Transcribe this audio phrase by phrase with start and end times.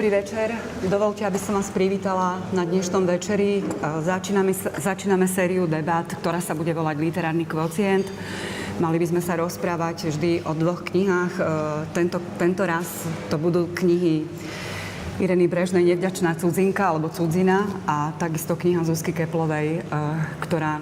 [0.00, 0.56] Dobrý večer.
[0.88, 3.60] Dovolte, aby som vás privítala na dnešnom večeri.
[4.00, 8.08] Začíname, začíname sériu debat, ktorá sa bude volať Literárny kvocient.
[8.80, 11.34] Mali by sme sa rozprávať vždy o dvoch knihách.
[11.36, 11.42] E,
[11.92, 12.88] tento, tento raz
[13.28, 14.24] to budú knihy
[15.20, 20.00] Ireny Brežnej Nevďačná cudzinka alebo cudzina a takisto kniha Zuzky Keplovej, e,
[20.40, 20.80] ktorá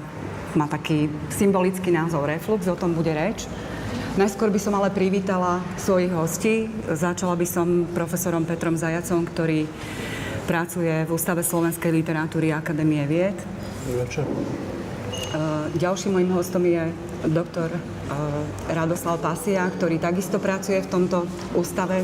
[0.54, 3.50] má taký symbolický názov Reflux, o tom bude reč.
[4.18, 6.66] Najskôr by som ale privítala svojich hostí.
[6.90, 9.62] Začala by som profesorom Petrom Zajacom, ktorý
[10.50, 13.38] pracuje v Ústave slovenskej literatúry Akadémie vied.
[13.86, 14.26] Večer.
[15.78, 16.90] Ďalším mojim hostom je
[17.30, 17.70] doktor
[18.66, 21.22] Radoslav Pasia, ktorý takisto pracuje v tomto
[21.54, 22.02] ústave.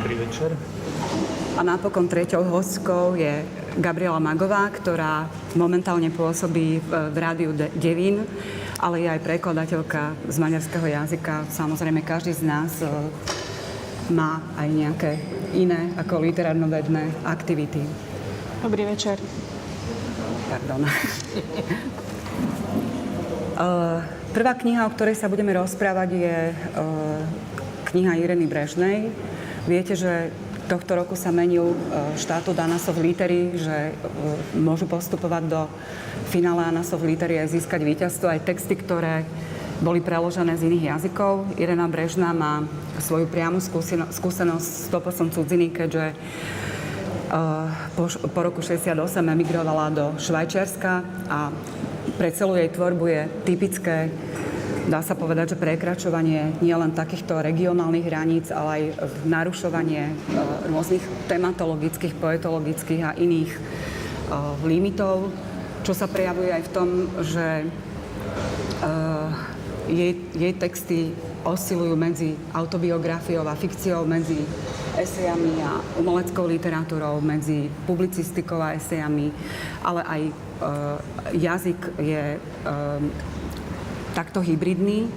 [0.00, 0.56] Dobrý večer.
[1.52, 3.44] A napokon treťou hostkou je
[3.76, 8.24] Gabriela Magová, ktorá momentálne pôsobí v rádiu Devín
[8.82, 11.46] ale je aj prekladateľka z maďarského jazyka.
[11.54, 12.90] Samozrejme, každý z nás e,
[14.10, 15.12] má aj nejaké
[15.54, 17.86] iné ako literárno-vedné aktivity.
[18.58, 19.22] Dobrý večer.
[20.50, 20.82] Pardon.
[23.52, 23.70] E,
[24.34, 26.54] prvá kniha, o ktorej sa budeme rozprávať, je e,
[27.92, 29.12] kniha Ireny Brežnej.
[29.68, 30.32] Viete, že
[30.72, 31.76] tohto roku sa menil
[32.16, 33.92] štátu Danasov litery, že
[34.56, 35.60] môžu postupovať do
[36.32, 39.28] finále Anasov litery aj získať víťazstvo, aj texty, ktoré
[39.84, 41.44] boli preložené z iných jazykov.
[41.60, 42.64] Irena Brežná má
[43.04, 43.60] svoju priamu
[44.08, 48.96] skúsenosť s toposom cudziny, keďže uh, po, po roku 68
[49.28, 51.52] emigrovala do Švajčiarska a
[52.16, 54.08] pre celú jej tvorbu je typické
[54.88, 58.82] dá sa povedať, že prekračovanie nielen takýchto regionálnych hraníc, ale aj
[59.26, 65.30] narušovanie uh, rôznych tematologických, poetologických a iných uh, limitov.
[65.82, 66.88] Čo sa prejavuje aj v tom,
[67.22, 67.46] že
[68.82, 69.30] uh,
[69.90, 71.10] jej, jej texty
[71.42, 74.38] oscilujú medzi autobiografiou a fikciou, medzi
[74.94, 79.32] esejami a umeleckou literatúrou, medzi publicistikou a esejami,
[79.82, 80.32] ale aj uh,
[81.34, 83.00] jazyk je uh,
[84.12, 85.08] takto hybridný.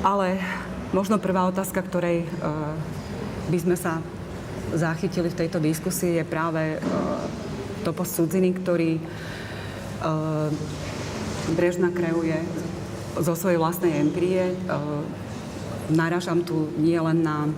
[0.00, 0.40] Ale
[0.96, 2.72] možno prvá otázka, ktorej uh,
[3.52, 4.00] by sme sa
[4.72, 6.82] zachytili v tejto diskusii, je práve uh,
[7.84, 9.00] to cudziny, ktorý
[10.00, 10.56] Ehm,
[11.50, 12.38] Brežna kreuje
[13.18, 14.54] zo svojej vlastnej empírie.
[14.54, 15.04] Ehm,
[15.90, 17.50] Naražam tu nie len na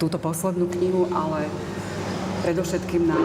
[0.00, 1.44] túto poslednú knihu, ale
[2.44, 3.20] predovšetkým na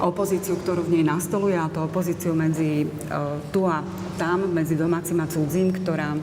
[0.00, 2.88] opozíciu, ktorú v nej nastoluje, a to opozíciu medzi
[3.54, 3.82] tu a
[4.16, 6.14] tam, medzi domácim a cudzím, ktorá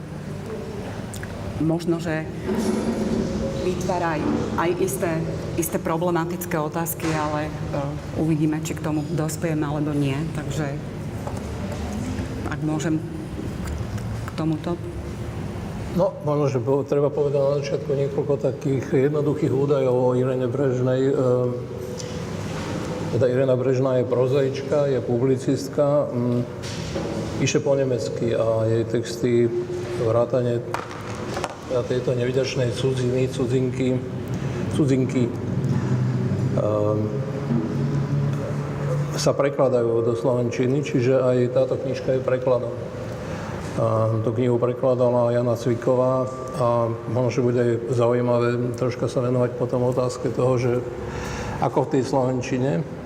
[1.62, 2.26] možno, že
[3.62, 4.18] vytvára
[4.58, 5.10] aj, isté,
[5.54, 7.86] isté problematické otázky, ale uh,
[8.18, 10.18] uvidíme, či k tomu dospejeme alebo nie.
[10.34, 10.66] Takže
[12.50, 12.98] ak môžem
[14.26, 14.74] k tomuto.
[15.92, 16.58] No, možno, že
[16.88, 21.12] treba povedať na začiatku niekoľko takých jednoduchých údajov o Irene Brežnej.
[21.12, 21.52] Ehm,
[23.12, 26.40] teda Irena Brežná je prozaička, je publicistka, mm,
[27.38, 29.30] píše po nemecky a jej texty
[30.00, 30.64] vrátane
[31.88, 33.96] tejto nevydačnej cudziny, cudzinky,
[34.76, 35.28] cudzinky
[36.60, 37.08] um,
[39.16, 42.72] sa prekladajú do Slovenčiny, čiže aj táto knižka je prekladom.
[43.80, 46.28] A tú knihu prekladala Jana Cviková
[46.60, 50.72] a možno, že bude zaujímavé troška sa venovať potom otázke toho, že
[51.64, 53.01] ako v tej Slovenčine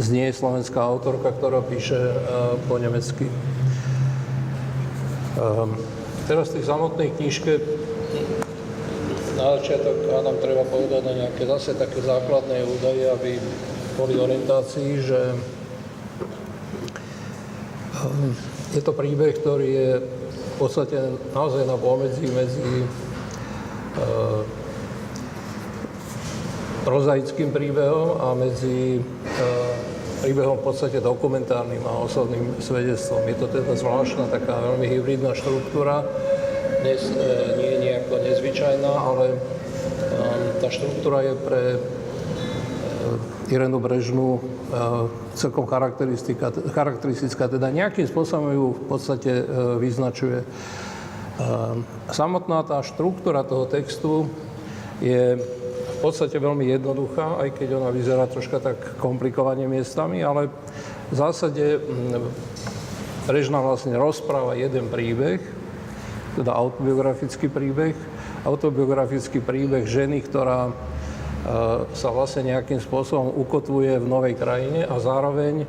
[0.00, 1.98] znie slovenská autorka, ktorá píše
[2.70, 3.28] po nemecky.
[5.32, 5.76] Um,
[6.28, 7.56] teraz v tej samotnej knižke
[9.40, 13.30] na začiatok nám treba povedať na nejaké zase také základné údaje, aby
[13.96, 15.20] boli orientácii, že
[17.96, 18.32] ehm,
[18.76, 24.44] je to príbeh, ktorý je v podstate naozaj na pomedzi medzi uh,
[26.84, 29.61] prozaickým príbehom a medzi uh,
[30.22, 33.26] príbehom v podstate dokumentárnym a osobným svedectvom.
[33.26, 36.06] Je to teda zvláštna taká veľmi hybridná štruktúra,
[36.82, 37.14] dnes e,
[37.62, 39.36] nie je nejako nezvyčajná, ale e,
[40.58, 41.78] tá štruktúra je pre e,
[43.54, 44.42] Irenu Brežnú
[45.36, 49.44] celkom charakteristika, charakteristická, teda nejakým spôsobom ju v podstate
[49.76, 50.40] vyznačuje.
[52.08, 54.32] Samotná tá štruktúra toho textu
[55.04, 55.36] je
[56.02, 60.50] podstate veľmi jednoduchá, aj keď ona vyzerá troška tak komplikovane miestami, ale
[61.08, 61.78] v zásade
[63.22, 65.38] Brežná vlastne rozpráva jeden príbeh,
[66.34, 67.94] teda autobiografický príbeh.
[68.42, 70.72] Autobiografický príbeh ženy, ktorá e,
[71.94, 75.62] sa vlastne nejakým spôsobom ukotvuje v novej krajine a zároveň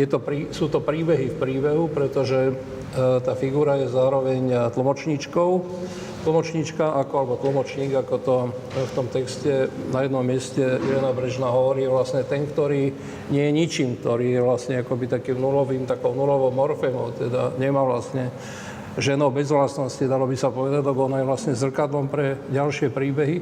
[0.00, 0.24] je to,
[0.56, 2.52] sú to príbehy v príbehu, pretože e,
[2.96, 5.50] tá figura je zároveň tlmočníčkou
[6.26, 8.34] tlmočníčka ako, alebo tlmočník, ako to
[8.74, 12.90] v tom texte na jednom mieste Irena Brežná hovorí, vlastne ten, ktorý
[13.30, 18.34] nie je ničím, ktorý je vlastne akoby takým nulovým, takou nulovou morfemou, teda nemá vlastne
[18.98, 23.36] ženou bez vlastnosti, dalo by sa povedať, lebo ona je vlastne zrkadlom pre ďalšie príbehy.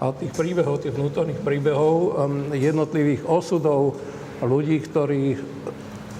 [0.00, 2.08] A tých príbehov, tých vnútorných príbehov, um,
[2.56, 3.96] jednotlivých osudov
[4.40, 5.36] ľudí, ktorí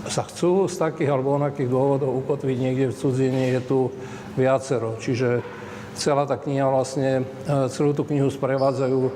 [0.09, 3.79] sa chcú z takých alebo onakých dôvodov ukotviť niekde v cudzine, je tu
[4.39, 4.97] viacero.
[4.97, 5.43] Čiže
[5.97, 9.13] celá tá kniha vlastne, e, celú tú knihu sprevádzajú e,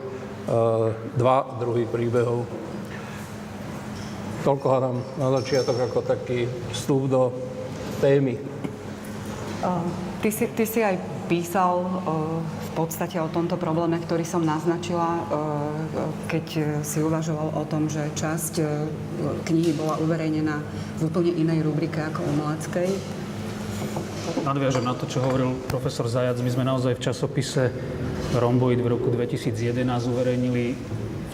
[1.20, 2.48] dva druhy príbehov.
[4.40, 7.28] Toľko hádam na začiatok ako taký vstup do
[8.00, 8.40] témy.
[10.24, 10.96] Ty si, ty si aj
[11.28, 11.84] písal
[12.40, 15.20] v podstate o tomto probléme, ktorý som naznačila,
[16.32, 18.64] keď si uvažoval o tom, že časť
[19.44, 20.64] knihy bola uverejnená
[20.96, 23.19] v úplne inej rubrike ako umeleckej.
[24.46, 26.38] Nadviažem na to, čo hovoril profesor Zajac.
[26.40, 27.74] My sme naozaj v časopise
[28.36, 30.64] Romboid v roku 2011 uverejnili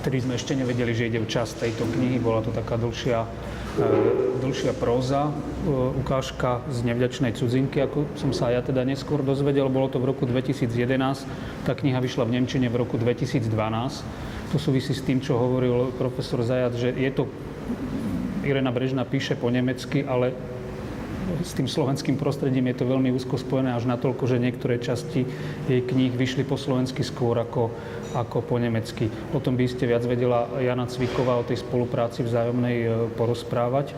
[0.06, 2.22] vtedy sme ešte nevedeli, že ide v čas tejto knihy.
[2.22, 8.54] Bola to taká dlhšia, e, dlhšia próza, e, ukážka z nevďačnej cudzinky, ako som sa
[8.54, 9.66] ja teda neskôr dozvedel.
[9.66, 11.26] Bolo to v roku 2011.
[11.66, 13.50] Tá kniha vyšla v Nemčine v roku 2012.
[14.54, 17.26] To súvisí s tým, čo hovoril profesor Zajac, že je to
[18.46, 20.30] Irena Brežná píše po nemecky, ale
[21.42, 25.26] s tým slovenským prostredím je to veľmi úzko spojené až natoľko, že niektoré časti
[25.66, 27.74] jej kníh vyšli po slovensky skôr ako,
[28.14, 29.10] ako po nemecky.
[29.34, 32.88] O tom by ste viac vedela Jana Cviková o tej spolupráci vzájomnej e,
[33.18, 33.90] porozprávať.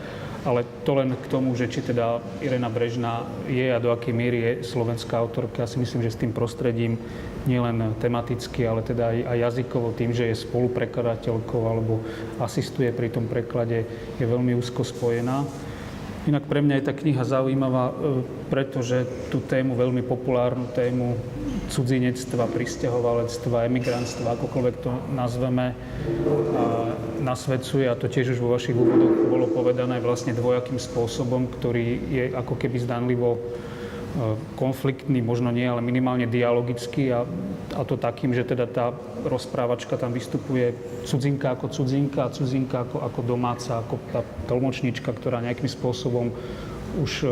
[0.47, 4.37] Ale to len k tomu, že či teda Irena Brežná je a do akej miery
[4.39, 5.61] je slovenská autorka.
[5.61, 6.95] Ja si myslím, že s tým prostredím
[7.43, 11.99] nielen tematicky, ale teda aj, aj jazykovo, tým, že je spoluprekladateľkou alebo
[12.39, 13.83] asistuje pri tom preklade,
[14.15, 15.43] je veľmi úzko spojená.
[16.29, 17.93] Inak pre mňa je tá kniha zaujímavá, e,
[18.53, 21.17] pretože tú tému, veľmi populárnu tému
[21.73, 25.73] cudzinectva, pristahovalectva, emigrantstva, akokoľvek to nazveme,
[27.21, 32.23] nasvedcuje, a to tiež už vo vašich úvodoch bolo povedané, vlastne dvojakým spôsobom, ktorý je
[32.33, 33.68] ako keby zdanlivo E,
[34.57, 37.23] konfliktný, možno nie, ale minimálne dialogický a,
[37.77, 38.85] a to takým, že teda tá
[39.25, 40.73] rozprávačka tam vystupuje
[41.05, 46.33] cudzinka ako cudzinka a cudzinka ako, ako domáca, ako tá tlmočnička, ktorá nejakým spôsobom
[46.97, 47.27] už e,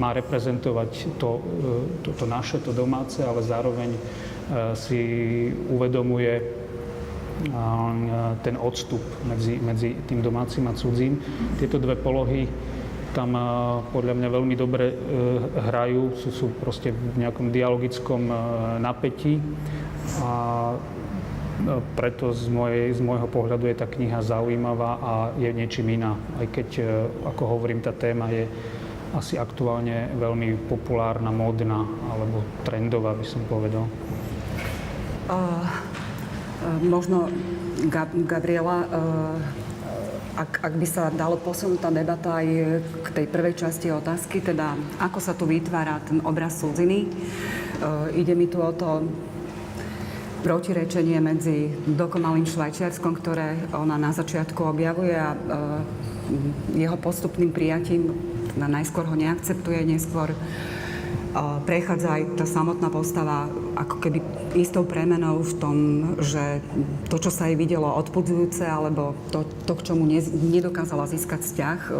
[0.00, 1.40] má reprezentovať to, e,
[2.00, 4.00] to, to naše, to domáce, ale zároveň e,
[4.72, 5.00] si
[5.68, 6.42] uvedomuje e,
[8.40, 11.20] ten odstup medzi, medzi tým domácim a cudzím.
[11.60, 12.48] Tieto dve polohy
[13.16, 13.32] tam
[13.96, 14.96] podľa mňa veľmi dobre e,
[15.72, 18.34] hrajú, sú, sú proste v nejakom dialogickom e,
[18.76, 19.40] napätí
[20.20, 20.76] a
[21.96, 26.12] preto z, mojej, z môjho pohľadu je tá kniha zaujímavá a je niečím iná.
[26.36, 26.84] Aj keď,
[27.24, 28.44] ako hovorím, tá téma je
[29.16, 31.80] asi aktuálne veľmi populárna, módna
[32.12, 33.88] alebo trendová, by som povedal.
[35.32, 35.64] Uh,
[36.84, 37.32] možno
[37.88, 39.65] Gab- Gabriela, uh
[40.36, 42.48] ak, ak by sa dalo posunúť tá debata aj
[43.02, 46.98] k tej prvej časti otázky, teda ako sa tu vytvára ten obraz cudziny.
[47.02, 47.08] E,
[48.20, 49.08] ide mi tu o to
[50.44, 55.38] protirečenie medzi dokonalým Švajčiarskom, ktoré ona na začiatku objavuje a e,
[56.76, 58.12] jeho postupným prijatím,
[58.52, 60.36] teda najskôr ho neakceptuje, neskôr
[61.68, 64.18] prechádza aj tá samotná postava ako keby
[64.56, 65.76] istou premenou v tom,
[66.24, 66.64] že
[67.12, 71.80] to, čo sa jej videlo odpudzujúce, alebo to, to k čomu ne, nedokázala získať vzťah,
[71.86, 71.92] e,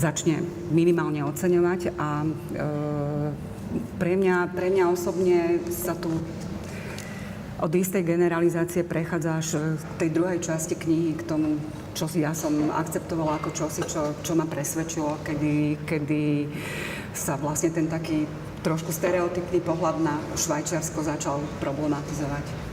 [0.00, 0.40] začne
[0.72, 1.92] minimálne oceňovať.
[2.00, 2.28] A e,
[4.00, 6.08] pre mňa, pre mňa osobne sa tu
[7.62, 11.60] od istej generalizácie prechádza až v tej druhej časti knihy k tomu,
[11.94, 16.22] čo si ja som akceptovala ako čosi, čo, čo ma presvedčilo, kedy, kedy
[17.12, 18.24] sa vlastne ten taký
[18.62, 22.72] trošku stereotypný pohľad na Švajčiarsko začal problematizovať?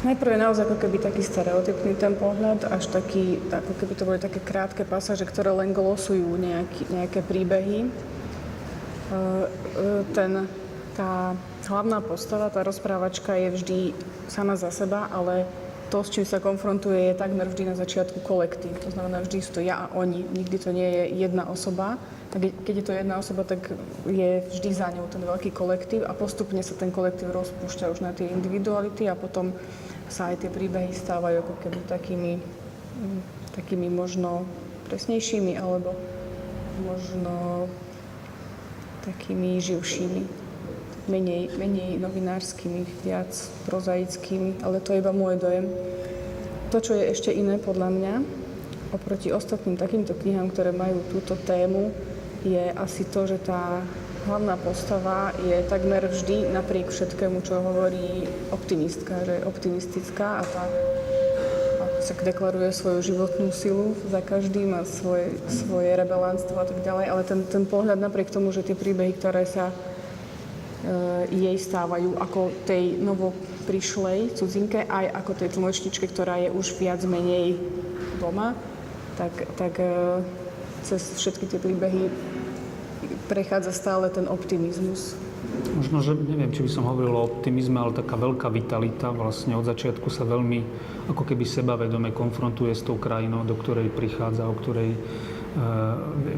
[0.00, 4.16] Najprv je naozaj ako keby taký stereotypný ten pohľad, až taký, ako keby to boli
[4.16, 7.84] také krátke pasáže, ktoré len glosujú nejaký, nejaké príbehy.
[7.84, 7.88] E,
[9.12, 9.20] e,
[10.16, 10.48] ten,
[10.96, 11.36] tá
[11.68, 13.78] hlavná postava, tá rozprávačka je vždy
[14.32, 15.44] sama za seba, ale
[15.92, 18.72] to, s čím sa konfrontuje, je takmer vždy na začiatku kolektív.
[18.80, 20.24] To znamená, vždy sú to ja a oni.
[20.32, 23.74] Nikdy to nie je jedna osoba tak keď je to jedna osoba, tak
[24.06, 28.14] je vždy za ňou ten veľký kolektív a postupne sa ten kolektív rozpúšťa už na
[28.14, 29.50] tie individuality a potom
[30.06, 32.38] sa aj tie príbehy stávajú ako keby takými,
[33.02, 33.20] mm,
[33.58, 34.46] takými možno
[34.86, 35.94] presnejšími alebo
[36.86, 37.66] možno
[39.02, 40.22] takými živšími,
[41.10, 43.32] menej, menej novinárskymi, viac
[43.66, 45.66] prozaickými, ale to je iba môj dojem.
[46.70, 48.14] To, čo je ešte iné podľa mňa,
[48.94, 51.90] oproti ostatným takýmto knihám, ktoré majú túto tému,
[52.44, 53.84] je asi to, že tá
[54.28, 60.64] hlavná postava je takmer vždy napriek všetkému, čo hovorí optimistka, že je optimistická a tá
[62.00, 67.22] sa deklaruje svoju životnú silu za každým a svoje, svoje rebelánstvo a tak ďalej, ale
[67.28, 69.74] ten, ten pohľad napriek tomu, že tie príbehy, ktoré sa e,
[71.28, 73.36] jej stávajú ako tej novo
[73.68, 77.60] prišlej cudzinke, aj ako tej tlmočničke, ktorá je už viac menej
[78.18, 78.56] doma,
[79.20, 80.24] tak, tak e,
[80.82, 82.10] cez všetky tie príbehy
[83.30, 85.14] prechádza stále ten optimizmus.
[85.78, 89.64] Možno, že neviem, či by som hovoril o optimizme, ale taká veľká vitalita vlastne od
[89.64, 90.58] začiatku sa veľmi
[91.08, 94.98] ako keby sebavedome konfrontuje s tou krajinou, do ktorej prichádza, o ktorej e,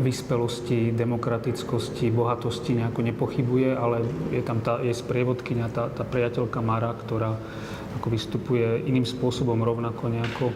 [0.05, 6.93] vyspelosti, demokratickosti, bohatosti nejako nepochybuje, ale je tam tá, je sprievodkynia, tá, tá priateľka Mara,
[6.93, 7.37] ktorá
[8.01, 10.47] ako vystupuje iným spôsobom rovnako nejako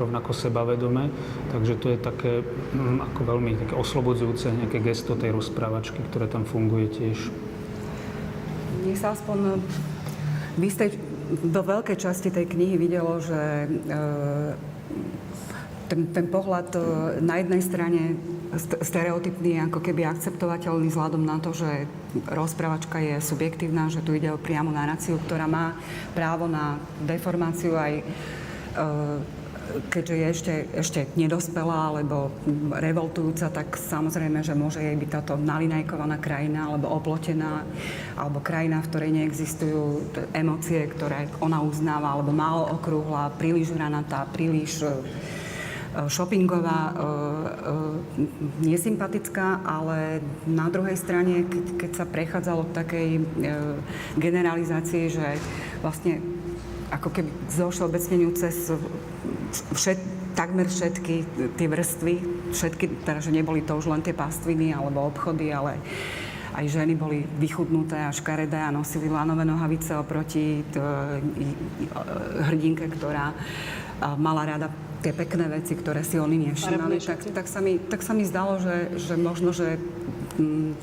[0.00, 1.12] rovnako sebavedome.
[1.52, 6.48] Takže to je také mm, ako veľmi také oslobodzujúce nejaké gesto tej rozprávačky, ktoré tam
[6.48, 7.18] funguje tiež.
[8.88, 9.60] Nech sa aspoň
[10.56, 10.96] v istej,
[11.44, 13.68] do veľkej časti tej knihy videlo, že e,
[15.92, 16.80] ten, ten pohľad e,
[17.20, 18.02] na jednej strane
[18.82, 21.86] stereotypný, ako keby akceptovateľný vzhľadom na to, že
[22.26, 25.78] rozprávačka je subjektívna, že tu ide o priamu naráciu, ktorá má
[26.18, 28.02] právo na deformáciu aj
[29.90, 32.34] keďže je ešte, ešte nedospelá alebo
[32.74, 37.62] revoltujúca, tak samozrejme, že môže jej byť táto nalinajkovaná krajina alebo oplotená,
[38.18, 39.82] alebo krajina, v ktorej neexistujú
[40.34, 44.90] emócie, ktoré ona uznáva, alebo málo okrúhla, príliš hranatá, príliš e,
[46.10, 47.04] shoppingová, e, e,
[48.66, 53.08] nesympatická, ale na druhej strane, keď, keď sa prechádzalo k takej
[54.18, 55.26] generalizácii, že
[55.80, 56.39] vlastne
[56.90, 58.70] ako keby všeobecneniu cez
[59.74, 59.98] všet,
[60.34, 61.14] takmer všetky
[61.58, 62.14] tie vrstvy,
[62.54, 65.78] všetky, teda, že neboli to už len tie pastviny alebo obchody, ale
[66.50, 70.82] aj ženy boli vychudnuté a škaredé a nosili lanové nohavice oproti t,
[72.50, 73.30] hrdinke, ktorá
[74.18, 74.68] mala rada
[75.00, 78.60] tie pekné veci, ktoré si oni nevšimali, tak, tak, sa mi, tak sa mi zdalo,
[78.60, 79.80] že, že možno, že
[80.36, 80.76] mm,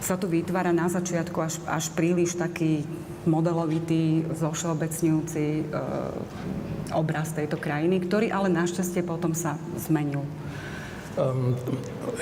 [0.00, 2.88] sa tu vytvára na začiatku až, až príliš taký
[3.28, 5.62] modelovitý, zošeobecňujúci e,
[6.96, 10.24] obraz tejto krajiny, ktorý ale našťastie potom sa zmenil.
[11.18, 11.58] Um,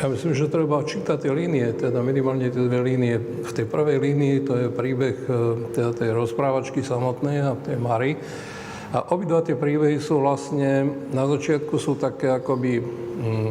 [0.01, 3.21] ja myslím, že treba čítať tie línie, teda minimálne tie dve línie.
[3.21, 5.35] V tej prvej línii to je príbeh e,
[5.77, 8.17] teda tej rozprávačky samotnej a tej Mary.
[8.89, 13.51] A obidva tie príbehy sú vlastne, na začiatku sú také akoby mm,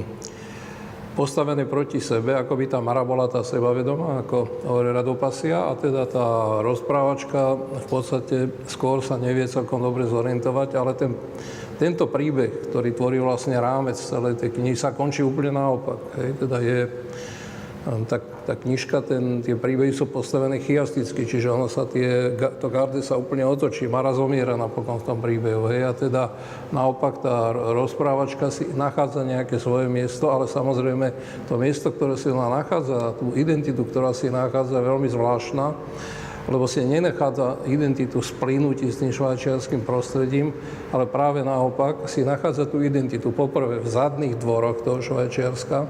[1.18, 6.06] postavené proti sebe, ako by tá Mara bola tá sebavedomá, ako hovorí Radopasia, a teda
[6.06, 11.18] tá rozprávačka v podstate skôr sa nevie celkom dobre zorientovať, ale ten,
[11.82, 16.22] tento príbeh, ktorý tvorí vlastne rámec celej tej knihy, sa končí úplne naopak.
[16.22, 16.80] Hej, teda je,
[18.04, 23.00] tak tá knižka, ten, tie príbehy sú postavené chiasticky, čiže ono sa tie, to garde
[23.00, 26.24] sa úplne otočí, Mara zomiera napokon v tom príbehu, hej, a teda
[26.76, 31.16] naopak tá rozprávačka si nachádza nejaké svoje miesto, ale samozrejme
[31.48, 35.66] to miesto, ktoré si ona nachádza, tú identitu, ktorá si nachádza, je veľmi zvláštna,
[36.48, 40.52] lebo si nenachádza identitu splínuti s tým švajčiarským prostredím,
[40.92, 45.88] ale práve naopak si nachádza tú identitu poprvé v zadných dvoroch toho Švajčiarska,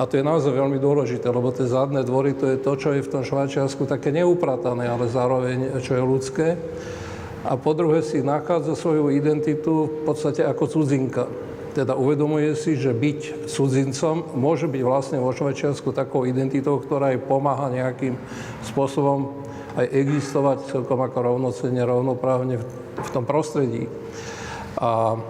[0.00, 3.04] a to je naozaj veľmi dôležité, lebo tie zadné dvory to je to, čo je
[3.04, 6.46] v tom Švajčiarsku také neupratané, ale zároveň čo je ľudské.
[7.44, 11.28] A po druhé si nachádza svoju identitu v podstate ako cudzinka.
[11.76, 17.20] Teda uvedomuje si, že byť cudzincom môže byť vlastne vo Švajčiarsku takou identitou, ktorá jej
[17.20, 18.16] pomáha nejakým
[18.72, 19.36] spôsobom
[19.76, 23.84] aj existovať celkom ako rovnocenne, rovnoprávne v, tom prostredí.
[24.80, 25.20] A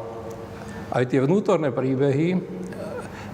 [0.95, 2.60] aj tie vnútorné príbehy,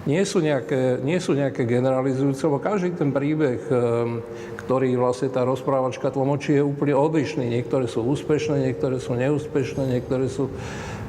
[0.07, 4.23] nie sú nejaké, nie sú nejaké generalizujúce, lebo každý ten príbeh, ehm,
[4.63, 7.43] ktorý vlastne tá rozprávačka tlmočí, je úplne odlišný.
[7.43, 10.47] Niektoré sú úspešné, niektoré sú neúspešné, niektoré sú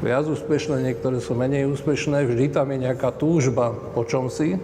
[0.02, 2.26] viac úspešné, niektoré sú menej úspešné.
[2.26, 4.58] Vždy tam je nejaká túžba po čomsi.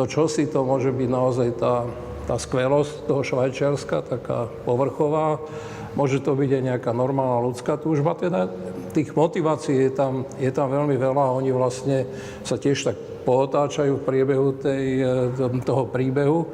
[0.00, 1.84] To čosi to môže byť naozaj tá,
[2.24, 5.44] tá skvelosť toho Švajčiarska, taká povrchová.
[5.92, 8.16] Môže to byť aj nejaká normálna ľudská túžba.
[8.16, 8.48] Teda
[8.96, 12.08] tých motivácií je tam, je tam veľmi veľa a oni vlastne
[12.44, 16.46] sa tiež tak pootáčajú v priebehu tej, e, toho príbehu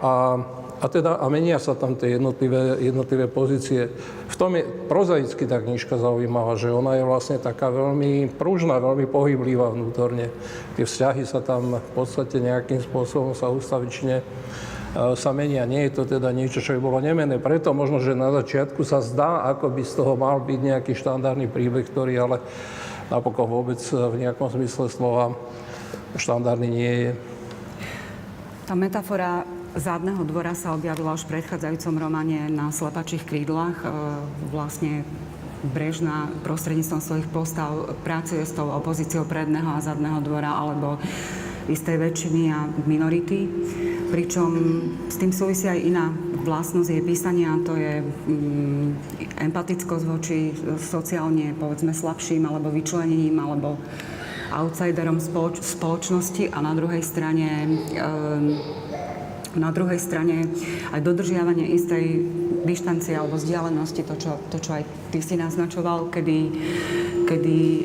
[0.00, 0.40] a,
[0.80, 3.92] a, teda, a menia sa tam tie jednotlivé, jednotlivé pozície.
[4.32, 9.04] V tom je prozaicky tá knižka zaujímavá, že ona je vlastne taká veľmi pružná, veľmi
[9.04, 10.32] pohyblivá vnútorne.
[10.80, 14.24] Tie vzťahy sa tam v podstate nejakým spôsobom sa ustavične e,
[15.20, 15.68] sa menia.
[15.68, 17.36] Nie je to teda niečo, čo by bolo nemené.
[17.36, 21.52] Preto možno, že na začiatku sa zdá, ako by z toho mal byť nejaký štandardný
[21.52, 22.36] príbeh, ktorý ale
[23.12, 25.36] napokon vôbec v nejakom zmysle slova
[26.18, 27.10] štandardný nie je.
[28.64, 29.44] Tá metafora
[29.76, 33.76] zádneho dvora sa objavila už v predchádzajúcom románe na Slepačích krídlach.
[33.82, 33.88] E,
[34.48, 35.04] vlastne
[35.64, 41.00] Brežná prostredníctvom svojich postav pracuje s tou opozíciou predného a zadného dvora alebo
[41.72, 43.48] istej väčšiny a minority.
[44.12, 44.50] Pričom
[45.08, 46.12] s tým súvisí aj iná
[46.44, 48.88] vlastnosť jej písania, to je mm,
[49.48, 53.80] empatickosť voči sociálne, povedzme, slabším alebo vyčlenením alebo
[54.54, 57.66] outsiderom spoloč- spoločnosti a na druhej strane
[57.98, 58.54] um,
[59.54, 60.50] na druhej strane
[60.90, 62.04] aj dodržiavanie istej
[62.66, 64.82] dištancie alebo vzdialenosti, to čo, to, čo aj
[65.14, 66.38] ty si naznačoval, kedy,
[67.28, 67.84] kedy e,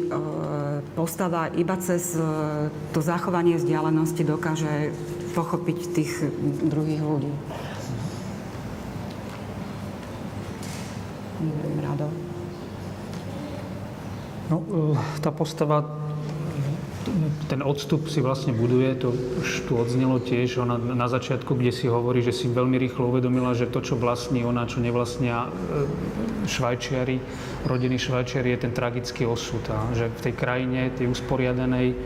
[0.98, 2.24] postava iba cez e,
[2.96, 4.96] to zachovanie vzdialenosti dokáže
[5.38, 6.12] pochopiť tých
[6.66, 7.32] druhých ľudí.
[11.40, 12.08] Neviem, Rado.
[14.50, 16.09] No, e, tá postava
[17.50, 21.86] ten odstup si vlastne buduje, to už tu odznelo tiež, ona na začiatku, kde si
[21.90, 25.50] hovorí, že si veľmi rýchlo uvedomila, že to, čo vlastní ona, čo nevlastnia e,
[26.46, 27.18] Švajčiari,
[27.66, 29.62] rodiny Švajčiari, je ten tragický osud.
[29.74, 31.98] A že v tej krajine, tej usporiadanej,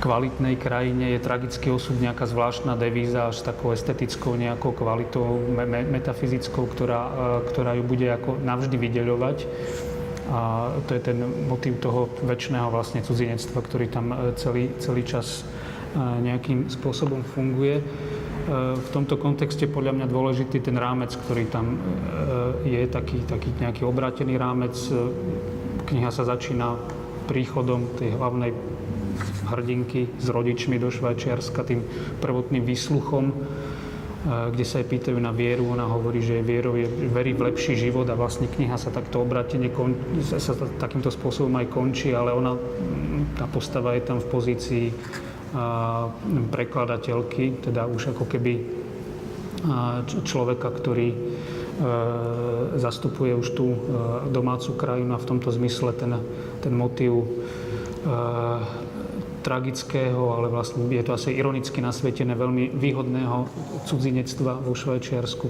[0.00, 6.64] kvalitnej krajine je tragický osud nejaká zvláštna devíza až takou estetickou nejakou kvalitou, me- metafyzickou,
[6.64, 7.12] ktorá, e,
[7.52, 9.38] ktorá ju bude ako navždy vydeľovať
[10.30, 11.18] a to je ten
[11.50, 17.82] motív toho väčšného vlastne cudzinectva, ktorý tam e, celý, celý čas e, nejakým spôsobom funguje.
[17.82, 17.84] E,
[18.78, 21.82] v tomto kontexte podľa mňa dôležitý ten rámec, ktorý tam
[22.62, 24.78] je, taký, taký nejaký obrátený rámec.
[25.90, 26.78] Kniha sa začína
[27.26, 28.54] príchodom tej hlavnej
[29.50, 31.82] hrdinky s rodičmi do Švajčiarska, tým
[32.22, 33.34] prvotným výsluchom
[34.20, 35.72] kde sa jej pýtajú na vieru.
[35.72, 39.72] Ona hovorí, že vierou je verí v lepší život a vlastne kniha sa takto obratene
[40.36, 42.52] sa takýmto spôsobom aj končí, ale ona,
[43.40, 44.86] tá postava je tam v pozícii
[46.52, 48.52] prekladateľky, teda už ako keby
[50.24, 51.16] človeka, ktorý e,
[52.80, 53.78] zastupuje už tú e,
[54.32, 56.16] domácu krajinu a v tomto zmysle ten,
[56.64, 57.26] ten motív e,
[59.40, 63.48] tragického, ale vlastne je to asi ironicky nasvietené veľmi výhodného
[63.88, 65.46] cudzinectva vo Švajčiarsku,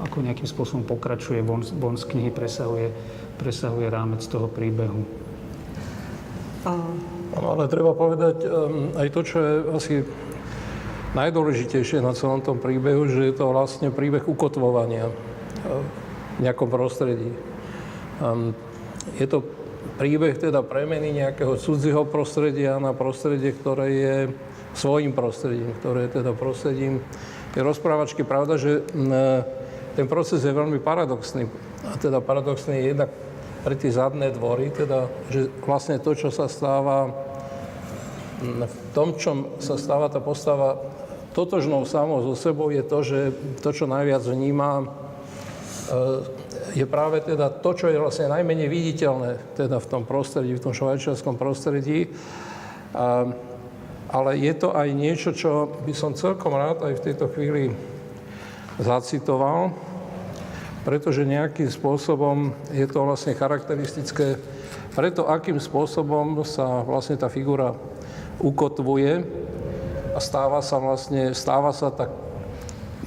[0.00, 2.88] ako nejakým spôsobom pokračuje, von, von z knihy presahuje,
[3.36, 5.04] presahuje rámec toho príbehu.
[6.64, 9.94] No, ale treba povedať um, aj to, čo je asi
[11.12, 15.84] najdôležitejšie na celom tom príbehu, že je to vlastne príbeh ukotvovania uh,
[16.36, 17.28] v nejakom prostredí.
[18.24, 18.56] Um,
[19.20, 19.44] je to
[19.94, 24.16] príbeh teda premeny nejakého cudzieho prostredia na prostredie, ktoré je
[24.74, 26.98] svojim prostredím, ktoré je teda prostredím
[27.54, 28.26] tej rozprávačky.
[28.26, 28.82] Pravda, že
[29.94, 31.46] ten proces je veľmi paradoxný.
[31.86, 33.10] A teda paradoxný je jednak
[33.62, 37.14] pre tie zadné dvory, teda, že vlastne to, čo sa stáva
[38.44, 40.76] v tom, čom sa stáva tá postava
[41.32, 43.20] totožnou samou so sebou, je to, že
[43.64, 44.84] to, čo najviac vníma,
[46.74, 50.74] je práve teda to, čo je vlastne najmenej viditeľné teda v tom prostredí, v tom
[50.74, 52.10] švajčiarskom prostredí.
[52.90, 53.30] A,
[54.10, 57.70] ale je to aj niečo, čo by som celkom rád aj v tejto chvíli
[58.82, 59.70] zacitoval,
[60.82, 64.36] pretože nejakým spôsobom je to vlastne charakteristické
[64.94, 67.74] pre to, akým spôsobom sa vlastne tá figura
[68.38, 69.26] ukotvuje
[70.14, 72.23] a stáva sa vlastne, stáva sa tak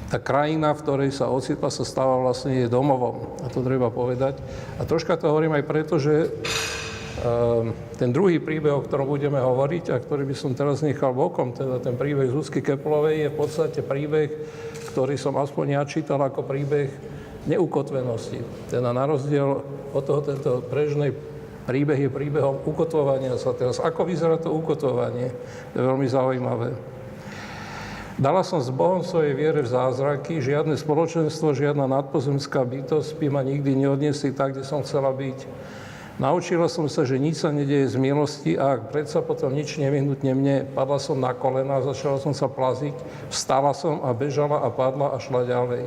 [0.07, 3.35] tá krajina, v ktorej sa ocitla, sa stáva vlastne jej domovom.
[3.43, 4.39] A to treba povedať.
[4.79, 6.31] A troška to hovorím aj preto, že
[7.23, 11.51] ehm, ten druhý príbeh, o ktorom budeme hovoriť a ktorý by som teraz nechal bokom,
[11.51, 14.31] teda ten príbeh Zuzky Keplovej, je v podstate príbeh,
[14.95, 16.87] ktorý som aspoň ja čítal ako príbeh
[17.43, 18.39] neukotvenosti.
[18.71, 19.59] Teda na rozdiel
[19.91, 21.11] od toho tento prežnej
[21.67, 23.51] príbeh je príbehom ukotvovania sa.
[23.51, 25.35] Teraz ako vyzerá to ukotvovanie?
[25.75, 26.96] To je veľmi zaujímavé.
[28.17, 33.45] Dala som s Bohom svojej viere v zázraky, žiadne spoločenstvo, žiadna nadpozemská bytosť by ma
[33.45, 35.45] nikdy neodniesli tak, kde som chcela byť.
[36.17, 40.33] Naučila som sa, že nič sa nedieje z milosti a ak predsa potom nič nevyhnutne
[40.33, 42.97] mne, padla som na kolena, začala som sa plaziť,
[43.29, 45.85] vstala som a bežala a padla a šla ďalej.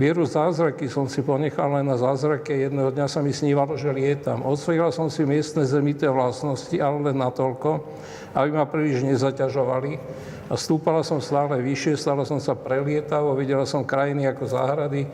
[0.00, 2.56] Vieru zázraky som si ponechal len na zázrake.
[2.56, 4.40] Jedného dňa sa mi snívalo, že lietam.
[4.48, 7.84] Odsvojila som si miestne zemité vlastnosti, ale len natoľko,
[8.32, 10.00] aby ma príliš nezaťažovali
[10.48, 15.04] a stúpala som stále vyššie, stala som sa prelietavo, videla som krajiny ako záhrady,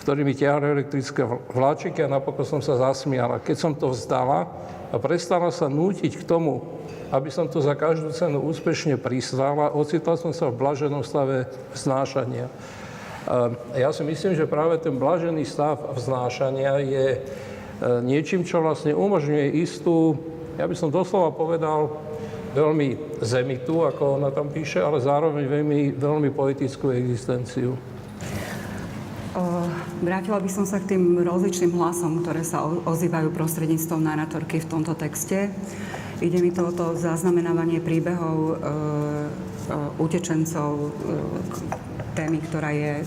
[0.00, 1.20] ktorými ťahali elektrické
[1.52, 3.44] vláčiky a napokon som sa zasmiala.
[3.44, 4.48] Keď som to vzdala
[4.88, 6.64] a prestala sa nútiť k tomu,
[7.12, 11.44] aby som to za každú cenu úspešne prisvala, ocitla som sa v blaženom stave
[11.76, 12.48] vznášania.
[13.76, 17.18] Ja si myslím, že práve ten blažený stav vznášania je e,
[18.00, 20.16] niečím, čo vlastne umožňuje istú,
[20.56, 22.00] ja by som doslova povedal,
[22.56, 27.78] veľmi zemitú, ako ona tam píše, ale zároveň veľmi, veľmi poetickú existenciu.
[30.00, 34.96] Vrátila by som sa k tým rozličným hlasom, ktoré sa ozývajú prostredníctvom narratorky v tomto
[34.96, 35.52] texte.
[36.24, 38.56] Ide mi to o to zaznamenávanie príbehov e, e,
[40.00, 40.88] utečencov, e,
[42.20, 43.00] témy, ktorá je,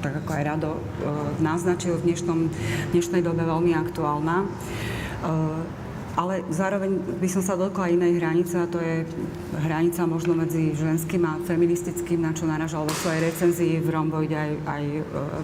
[0.00, 0.80] tak ako aj Rado e,
[1.44, 2.48] naznačil, v dnešnom,
[2.96, 4.36] dnešnej dobe veľmi aktuálna.
[4.40, 4.46] E,
[6.16, 9.04] ale zároveň by som sa dotkla inej hranice a to je
[9.60, 14.52] hranica možno medzi ženským a feministickým, na čo naražal vo svojej recenzii v Romboide aj,
[14.64, 15.02] aj e,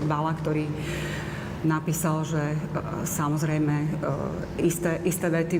[0.09, 0.65] Bala, ktorý
[1.61, 2.57] napísal, že
[3.05, 4.01] samozrejme
[4.65, 5.57] isté, isté vety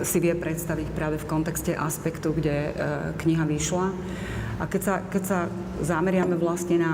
[0.00, 2.72] si vie predstaviť práve v kontexte aspektu, kde
[3.20, 3.92] kniha vyšla.
[4.58, 5.38] A keď sa, keď sa
[5.82, 6.92] zameriame vlastne na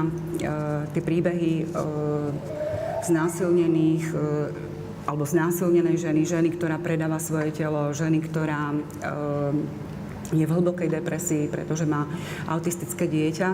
[0.96, 1.68] tie príbehy
[3.04, 4.04] znásilnených
[5.08, 8.78] alebo znásilnenej ženy, ženy, ktorá predáva svoje telo, ženy, ktorá e,
[10.30, 12.06] je v hlbokej depresii, pretože má
[12.46, 13.48] autistické dieťa,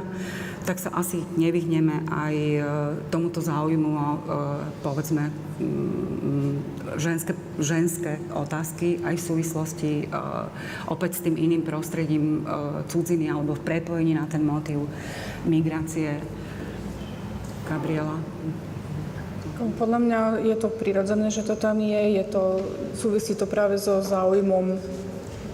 [0.69, 2.61] tak sa asi nevyhneme aj e,
[3.09, 4.19] tomuto záujmu o, e,
[4.85, 5.25] povedzme,
[7.01, 9.93] ženské, ženské otázky aj v súvislosti
[10.85, 12.45] opäť s tým iným prostredím
[12.93, 14.85] cudziny alebo v prepojení na ten motív
[15.49, 16.21] migrácie.
[17.67, 18.21] Gabriela.
[19.57, 22.21] Podľa mňa je to prirodzené, že to tam je.
[22.21, 22.61] je to,
[22.95, 24.77] súvisí to práve so záujmom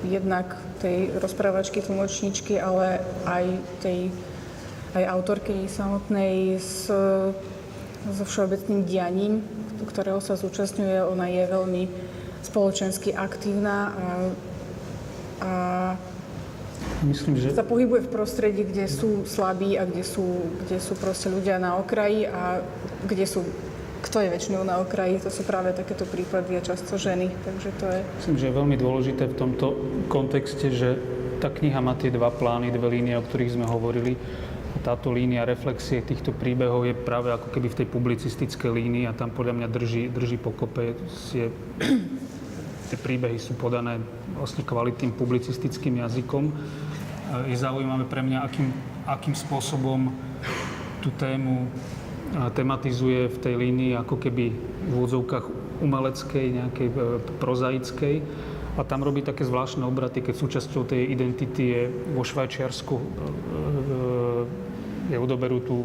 [0.05, 3.45] jednak tej rozprávačky, tlmočničky, ale aj
[3.81, 4.11] tej
[4.93, 6.93] aj autorky samotnej s,
[8.03, 9.41] so všeobecným dianím,
[9.89, 11.01] ktorého sa zúčastňuje.
[11.09, 11.83] Ona je veľmi
[12.45, 14.07] spoločensky aktívna a,
[15.41, 15.53] a
[17.03, 17.51] Myslím, že...
[17.51, 20.23] sa pohybuje v prostredí, kde sú slabí a kde sú,
[20.67, 22.63] kde sú proste ľudia na okraji a
[23.07, 23.43] kde sú
[24.03, 27.31] kto je väčšinou na okraji, to sú práve takéto prípady a často ženy.
[27.31, 27.99] Takže to je...
[28.19, 29.67] Myslím, že je veľmi dôležité v tomto
[30.11, 30.99] kontexte, že
[31.39, 34.19] tá kniha má tie dva plány, dve línie, o ktorých sme hovorili.
[34.83, 39.31] Táto línia reflexie týchto príbehov je práve ako keby v tej publicistickej línii a tam
[39.31, 40.99] podľa mňa drží, drží pokope.
[41.31, 41.55] Je,
[42.91, 44.03] tie príbehy sú podané
[44.35, 46.51] vlastne kvalitným publicistickým jazykom.
[47.47, 48.69] Je zaujímavé pre mňa, akým,
[49.07, 50.11] akým spôsobom
[50.99, 51.71] tú tému
[52.33, 54.45] tematizuje v tej línii ako keby
[54.89, 55.47] v úvodzovkách
[55.83, 56.95] umeleckej, nejakej e,
[57.43, 58.15] prozaickej.
[58.73, 61.83] A tam robí také zvláštne obraty, keď súčasťou tej identity je
[62.17, 63.09] vo Švajčiarsku, e, e,
[65.13, 65.85] je odoberú tú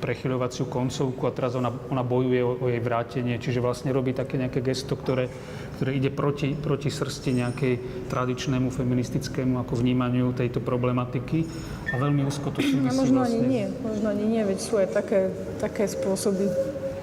[0.00, 3.36] prechyľovaciu koncovku a teraz ona, ona bojuje o, o jej vrátenie.
[3.36, 5.28] Čiže vlastne robí také nejaké gesto, ktoré,
[5.76, 7.74] ktoré ide proti, proti srsti nejakej
[8.08, 11.44] tradičnému feministickému ako vnímaniu tejto problematiky.
[11.90, 13.42] A veľmi úzko to súvisí no, možno vlastne...
[13.42, 16.46] ani nie, možno ani nie, veď sú aj také, také spôsoby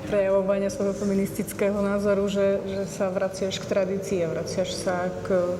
[0.08, 5.60] prejavovania svojho feministického názoru, že, že sa vraciaš k tradícii a vraciaš sa k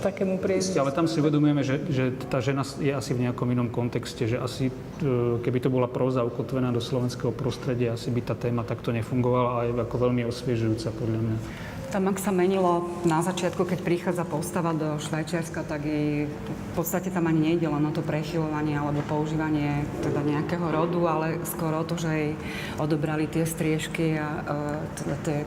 [0.00, 0.80] takému priezvisku.
[0.80, 4.40] Ale tam si uvedomujeme, že, že tá žena je asi v nejakom inom kontexte, že
[4.40, 4.74] asi e,
[5.44, 9.64] keby to bola próza ukotvená do slovenského prostredia, asi by tá téma takto nefungovala a
[9.68, 11.38] je ako veľmi osviežujúca podľa mňa.
[11.90, 17.10] Tam, ak sa menilo na začiatku, keď prichádza postava do Švajčiarska, tak jej v podstate
[17.10, 21.88] tam ani nejde len o to prechylovanie alebo používanie teda nejakého rodu, ale skoro o
[21.88, 22.32] to, že jej
[22.78, 25.38] odobrali tie striežky a uh, teda tie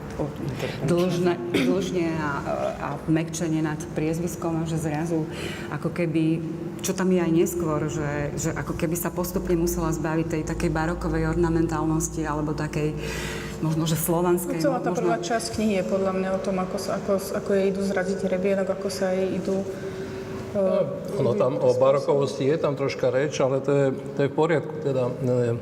[0.83, 2.31] dlžne, dlžne a,
[2.75, 5.23] a mekčenie nad priezviskom a že zrazu
[5.71, 6.43] ako keby
[6.83, 10.67] čo tam je aj neskôr, že, že ako keby sa postupne musela zbaviť tej takej
[10.67, 12.91] barokovej ornamentálnosti alebo takej
[13.63, 14.59] možno, že slovanskej.
[14.59, 15.07] No, celá tá možno...
[15.07, 18.19] prvá časť knihy je podľa mňa o tom, ako, sa, ako, ako jej idú zradiť
[18.27, 19.63] rebienok, ako sa jej idú
[20.53, 20.85] Uh,
[21.17, 24.85] ono tam o barokovosti je tam troška reč, ale to je, to je v poriadku.
[24.85, 25.57] Teda, ne,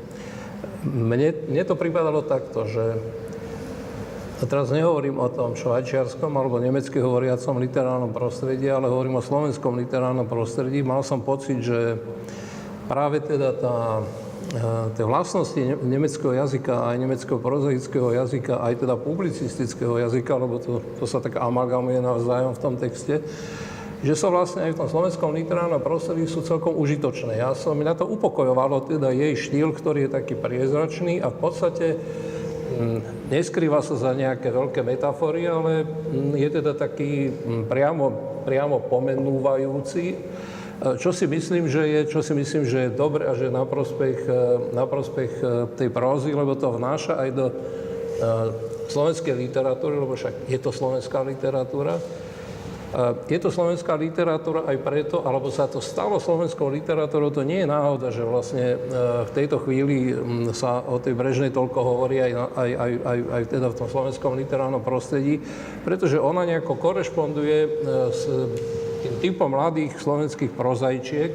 [0.84, 3.00] mne, mne to pripadalo takto, že
[4.36, 9.80] a teraz nehovorím o tom švajčiarskom alebo nemecky hovoriacom literárnom prostredí, ale hovorím o slovenskom
[9.80, 10.84] literárnom prostredí.
[10.84, 11.96] Mal som pocit, že
[12.84, 14.04] práve teda tá
[14.92, 21.04] tie vlastnosti nemeckého jazyka, aj nemeckého prozaického jazyka, aj teda publicistického jazyka, lebo to, to
[21.08, 23.24] sa tak amalgamuje navzájom v tom texte,
[24.02, 27.38] že sa vlastne aj v tom slovenskom literárnom prostredí sú celkom užitočné.
[27.38, 31.86] Ja som, mňa to upokojovalo, teda jej štýl, ktorý je taký priezračný a v podstate
[31.96, 38.04] hm, neskrýva sa za nejaké veľké metafory, ale hm, je teda taký hm, priamo,
[38.42, 40.18] priamo pomenúvajúci
[40.82, 44.18] čo si myslím, že je, čo si myslím, že je dobre a že na prospech,
[44.26, 44.42] e,
[44.74, 45.44] na prospech e,
[45.78, 47.54] tej prózy, lebo to vnáša aj do e,
[48.90, 51.96] slovenskej literatúry, lebo však je to slovenská literatúra.
[53.24, 57.72] Je to slovenská literatúra aj preto, alebo sa to stalo slovenskou literatúrou, to nie je
[57.72, 58.76] náhoda, že vlastne
[59.24, 60.12] v tejto chvíli
[60.52, 64.36] sa o tej Brežnej toľko hovorí aj, aj, aj, aj, aj teda v tom slovenskom
[64.36, 65.40] literárnom prostredí,
[65.88, 67.58] pretože ona nejako korešponduje
[68.12, 68.22] s
[69.02, 71.32] tým typom mladých slovenských prozajčiek,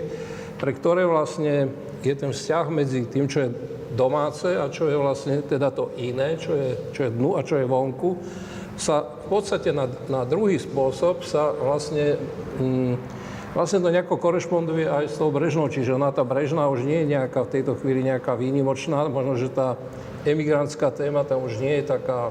[0.58, 1.70] pre ktoré vlastne
[2.02, 3.50] je ten vzťah medzi tým, čo je
[3.94, 7.60] domáce a čo je vlastne teda to iné, čo je, čo je dnu a čo
[7.60, 8.18] je vonku,
[8.78, 12.22] sa v podstate na, na druhý spôsob sa vlastne,
[12.62, 12.94] mm,
[13.58, 17.18] vlastne to nejako korešponduje aj s tou brežnou, čiže ona tá brežná už nie je
[17.18, 19.82] nejaká v tejto chvíli nejaká výnimočná, možno, že tá
[20.30, 22.30] emigrantská téma tam už nie je taká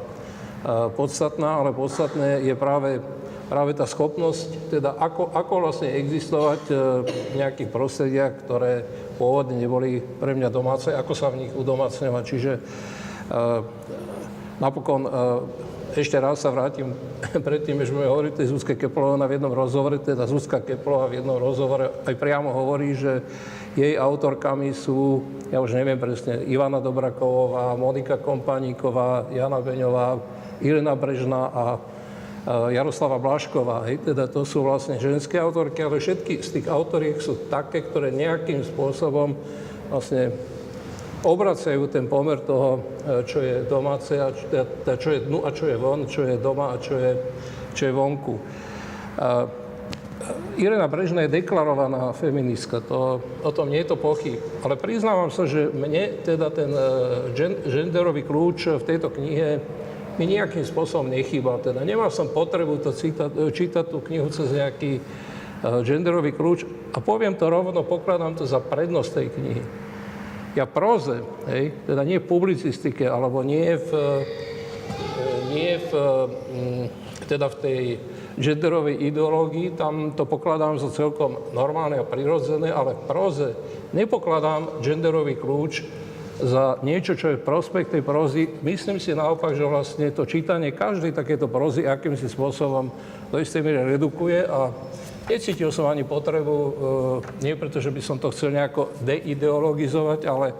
[0.94, 3.02] podstatná, ale podstatné je práve,
[3.46, 6.74] práve tá schopnosť, teda ako, ako vlastne existovať e,
[7.06, 8.82] v nejakých prostrediach, ktoré
[9.16, 12.22] pôvodne neboli pre mňa domáce, ako sa v nich udomácňovať.
[12.26, 12.60] Čiže e,
[14.58, 15.10] napokon e,
[15.96, 16.90] ešte raz sa vrátim
[17.46, 21.38] predtým, než budeme hovoriť tej Zuzke Keplová v jednom rozhovore, teda Zuzka Keplová v jednom
[21.38, 23.22] rozhovore aj priamo hovorí, že
[23.78, 25.22] jej autorkami sú,
[25.54, 30.18] ja už neviem presne, Ivana Dobrakovová, Monika Kompaníková, Jana Beňová,
[30.64, 31.64] Irena Brežná a
[32.46, 33.90] Jaroslava Blašková.
[33.90, 38.14] Hej, teda to sú vlastne ženské autorky, ale všetky z tých autoriek sú také, ktoré
[38.14, 39.34] nejakým spôsobom
[39.90, 40.30] vlastne
[41.26, 42.80] obracajú ten pomer toho, e,
[43.26, 46.38] čo je domáce a čo, teda, čo je dnu a čo je von, čo je
[46.38, 47.12] doma a čo je,
[47.74, 48.34] čo je vonku.
[49.18, 49.50] A
[50.56, 54.38] Irena Brežná je deklarovaná feministka, to, o tom nie je to pochyb.
[54.62, 57.34] Ale priznávam sa, že mne teda ten e,
[57.66, 59.58] genderový kľúč v tejto knihe
[60.16, 61.60] mi nejakým spôsobom nechýbal.
[61.60, 66.64] Teda nemal som potrebu to cítať, čítať tú knihu cez nejaký uh, genderový kľúč
[66.96, 69.64] a poviem to rovno, pokladám to za prednosť tej knihy.
[70.56, 71.20] Ja proze,
[71.52, 74.24] hej, teda nie v publicistike, alebo nie v, uh,
[75.52, 76.88] nie v, um,
[77.28, 77.82] teda v tej
[78.36, 83.48] genderovej ideológii, tam to pokladám za celkom normálne a prirodzené, ale v proze
[83.96, 86.05] nepokladám genderový kľúč
[86.36, 88.48] za niečo, čo je prospekt tej prozy.
[88.60, 92.92] Myslím si naopak, že vlastne to čítanie každej takéto prozy akýmsi spôsobom
[93.32, 94.68] do istej miery redukuje a
[95.26, 96.70] necítil som ani potrebu, e,
[97.40, 100.52] nie preto, že by som to chcel nejako deideologizovať, ale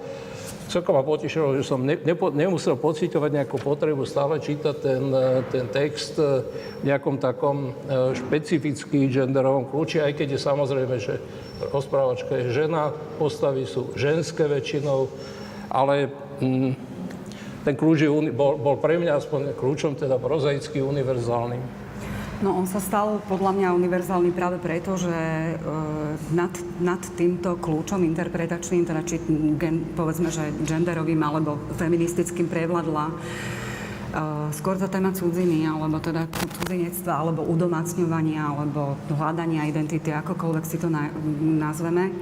[0.67, 5.45] celkom ma potešilo, že som ne, nepo, nemusel pocitovať nejakú potrebu stále čítať ten, e,
[5.53, 6.41] ten text e,
[6.81, 7.77] v nejakom takom
[8.17, 11.21] špecifický genderovom kľúči, aj keď je samozrejme, že
[11.69, 15.09] rozprávačka je žena, postavy sú ženské väčšinou,
[15.77, 16.09] ale
[16.41, 16.73] mm,
[17.69, 21.85] ten kľúč je, bol, bol pre mňa aspoň kľúčom teda prozaicky univerzálnym.
[22.37, 25.55] No on sa stal podľa mňa univerzálny práve preto, že e,
[26.37, 26.53] nad,
[26.85, 29.17] nad týmto kľúčom interpretačným, teda či
[29.57, 33.15] gen, povedzme, že genderovým alebo feministickým prevladla e,
[34.53, 40.93] skôr tá téma cudziny, alebo teda cudzinectva, alebo udomácňovania, alebo hľadania identity, akokoľvek si to
[40.93, 41.09] na,
[41.41, 42.13] nazveme.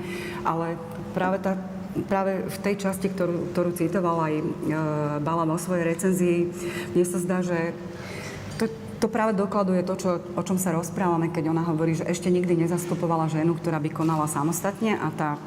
[0.47, 0.79] Ale
[1.11, 1.59] práve tá
[2.11, 4.45] práve v tej časti, ktorú, ktorú citoval aj e,
[5.23, 6.39] Bala vo svojej recenzii,
[6.95, 7.71] mne sa zdá, že
[8.59, 8.67] to,
[8.99, 12.67] to práve dokladuje to, čo, o čom sa rozprávame, keď ona hovorí, že ešte nikdy
[12.67, 15.39] nezastupovala ženu, ktorá by konala samostatne a tá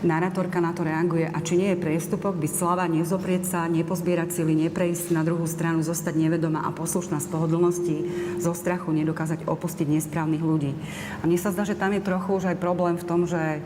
[0.00, 1.28] Narátorka na to reaguje.
[1.28, 5.84] A či nie je priestupok, by slava nezoprieť sa, nepozbierať sily, neprejsť na druhú stranu,
[5.84, 7.96] zostať nevedomá a poslušná z pohodlnosti,
[8.40, 10.72] zo strachu nedokázať opustiť nesprávnych ľudí.
[11.20, 13.60] A mne sa zdá, že tam je trochu už aj problém v tom, že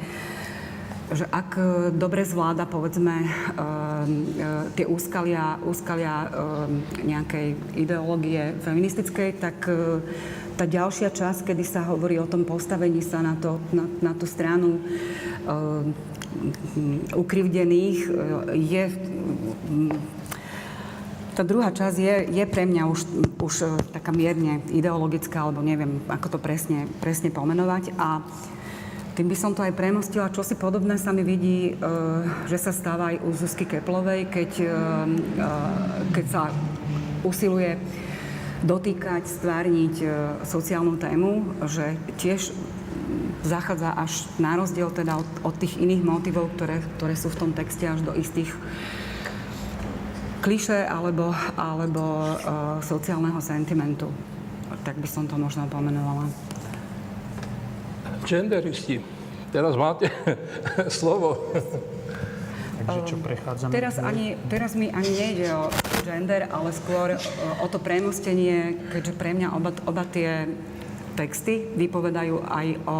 [1.13, 1.63] že ak e,
[1.93, 3.29] dobre zvláda, povedzme, e, e,
[4.73, 6.33] tie úskalia, úskalia
[7.05, 9.69] nejakej ideológie feministickej, tak
[10.55, 14.25] tá ďalšia časť, kedy sa hovorí o tom postavení sa na, to, na, na tú
[14.25, 14.79] stranu
[17.13, 17.99] ukrivdených,
[18.55, 18.85] je
[21.35, 23.01] tá druhá časť je, je pre mňa už,
[23.43, 23.55] už
[23.91, 27.91] taká mierne ideologická, alebo neviem, ako to presne, presne pomenovať.
[27.99, 28.23] A
[29.15, 30.35] tým by som to aj premostila.
[30.35, 31.73] Čo si podobné sa mi vidí, e,
[32.51, 34.75] že sa stáva aj u Zuzky Keplovej, keď, e, e,
[36.11, 36.43] keď sa
[37.23, 37.79] usiluje
[38.65, 39.95] dotýkať, stvárniť
[40.49, 42.57] sociálnu tému, že tiež
[43.45, 47.51] zachádza až na rozdiel teda od, od tých iných motivov, ktoré, ktoré sú v tom
[47.53, 48.57] texte až do istých
[50.41, 54.09] kliše alebo, alebo uh, sociálneho sentimentu.
[54.85, 56.29] Tak by som to možno pomenovala.
[58.25, 59.01] Genderisti,
[59.53, 60.09] teraz máte
[60.89, 61.53] slovo.
[62.85, 63.71] Takže čo prechádzame?
[63.73, 65.73] Teraz, ani, teraz mi ani nejde o
[66.05, 67.17] gender, ale skôr
[67.63, 70.49] o to premostenie, keďže pre mňa oba, oba tie
[71.17, 72.99] texty vypovedajú aj o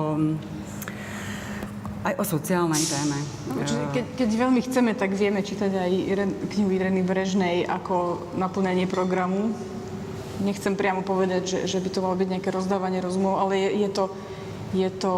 [2.05, 3.17] aj o sociálnej téme.
[3.49, 3.65] No,
[3.97, 5.93] keď, keď veľmi chceme, tak vieme čítať aj
[6.53, 9.57] knihu Ireny Brežnej ako naplnenie programu.
[10.45, 13.91] Nechcem priamo povedať, že, že by to malo byť nejaké rozdávanie rozumov, ale je, je
[13.97, 14.13] to
[14.75, 15.15] je to,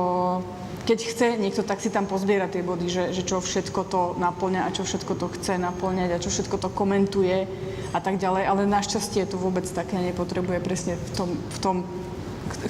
[0.84, 4.68] keď chce niekto, tak si tam pozbiera tie body, že, že čo všetko to naplňa
[4.68, 7.48] a čo všetko to chce naplňať a čo všetko to komentuje
[7.90, 11.76] a tak ďalej, ale našťastie to vôbec také nepotrebuje presne v tom, v tom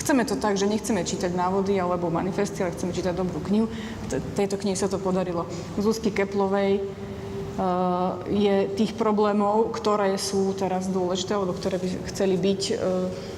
[0.00, 3.66] chceme to tak, že nechceme čítať návody alebo manifesty, ale chceme čítať dobrú knihu.
[4.08, 5.44] T- tejto knihe sa to podarilo.
[5.76, 12.62] Zuzky Keplovej uh, je tých problémov, ktoré sú teraz dôležité, alebo ktoré by chceli byť
[12.72, 13.35] uh,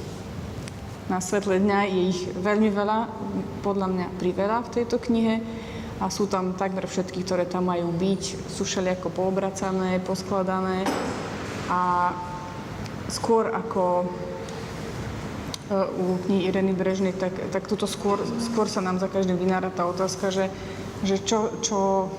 [1.08, 2.98] na svetle dňa, je ich veľmi veľa,
[3.64, 5.40] podľa mňa priveľa v tejto knihe.
[5.98, 8.22] A sú tam takmer všetky, ktoré tam majú byť,
[8.54, 10.86] sú všelijako poobracané, poskladané.
[11.66, 12.14] A
[13.10, 14.06] skôr ako e,
[15.74, 19.90] u knihy Ireny Brežnej, tak, tak tuto skôr, skôr sa nám za každým vynára tá
[19.90, 20.52] otázka, že,
[21.02, 22.12] že čo, čo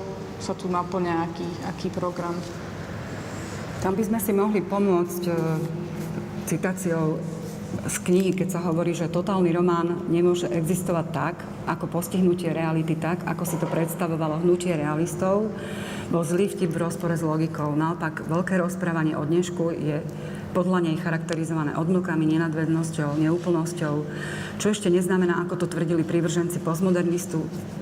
[0.43, 2.35] sa tu naplňa, aký, aký program.
[3.79, 5.33] Tam by sme si mohli pomôcť e,
[6.51, 7.38] citáciou
[7.69, 11.35] z knihy, keď sa hovorí, že totálny román nemôže existovať tak,
[11.69, 15.53] ako postihnutie reality tak, ako si to predstavovalo hnutie realistov,
[16.09, 17.69] bol zlý vtip v rozpore s logikou.
[17.77, 20.01] Naopak, veľké rozprávanie o dnešku je
[20.49, 23.95] podľa nej charakterizované odnukami, nenadvednosťou, neúplnosťou,
[24.57, 26.57] čo ešte neznamená, ako to tvrdili prívrženci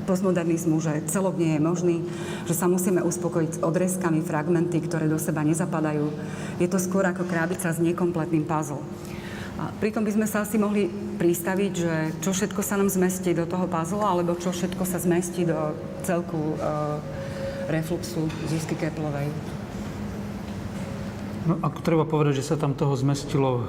[0.04, 1.98] postmodernizmu, že celok nie je možný,
[2.44, 6.12] že sa musíme uspokojiť s odrezkami, fragmenty, ktoré do seba nezapadajú.
[6.60, 8.84] Je to skôr ako krábica s nekompletným puzzle.
[9.58, 10.86] A pritom by sme sa asi mohli
[11.18, 15.50] pristaviť, že čo všetko sa nám zmestí do toho puzzle, alebo čo všetko sa zmestí
[15.50, 15.74] do
[16.06, 17.02] celku uh,
[17.66, 19.34] refluxu Zisky Keplovej.
[21.50, 23.66] No, ako treba povedať, že sa tam toho zmestilo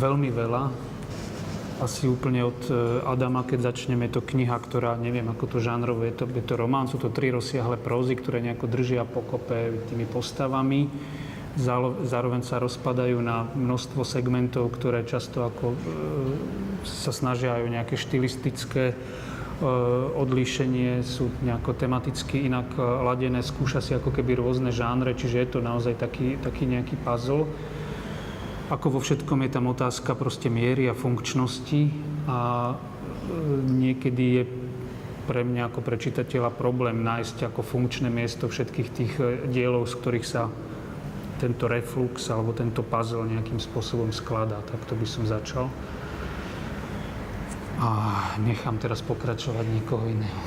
[0.00, 0.72] veľmi veľa.
[1.84, 6.08] Asi úplne od e, Adama, keď začneme, je to kniha, ktorá, neviem ako to žánrovo,
[6.08, 10.08] je to, je to román, sú to tri rozsiahle prózy, ktoré nejako držia pokope tými
[10.08, 10.88] postavami
[12.04, 15.76] zároveň sa rozpadajú na množstvo segmentov, ktoré často ako e,
[16.84, 18.94] sa snažia aj o nejaké štilistické e,
[20.20, 25.48] odlíšenie, sú nejako tematicky inak e, ladené, skúša si ako keby rôzne žánre, čiže je
[25.48, 27.48] to naozaj taký, taký nejaký puzzle.
[28.68, 31.86] Ako vo všetkom je tam otázka proste miery a funkčnosti
[32.26, 32.74] a
[33.62, 34.44] niekedy je
[35.30, 39.12] pre mňa ako pre čitateľa problém nájsť ako funkčné miesto všetkých tých
[39.54, 40.50] dielov, z ktorých sa
[41.36, 44.60] tento reflux alebo tento puzzle nejakým spôsobom skladá.
[44.64, 45.68] Tak to by som začal.
[47.76, 47.88] A
[48.40, 50.40] nechám teraz pokračovať niekoho iného.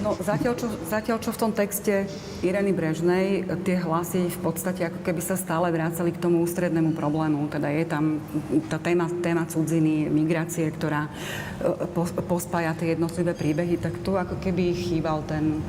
[0.00, 2.08] No, zatiaľ čo, zatiaľ, čo v tom texte
[2.40, 7.44] Ireny Brežnej, tie hlasy v podstate ako keby sa stále vrácali k tomu ústrednému problému.
[7.52, 8.24] Teda je tam
[8.72, 11.12] tá téma, téma cudziny, migrácie, ktorá
[11.60, 11.86] e,
[12.24, 15.60] pospája tie jednotlivé príbehy, tak tu ako keby chýbal ten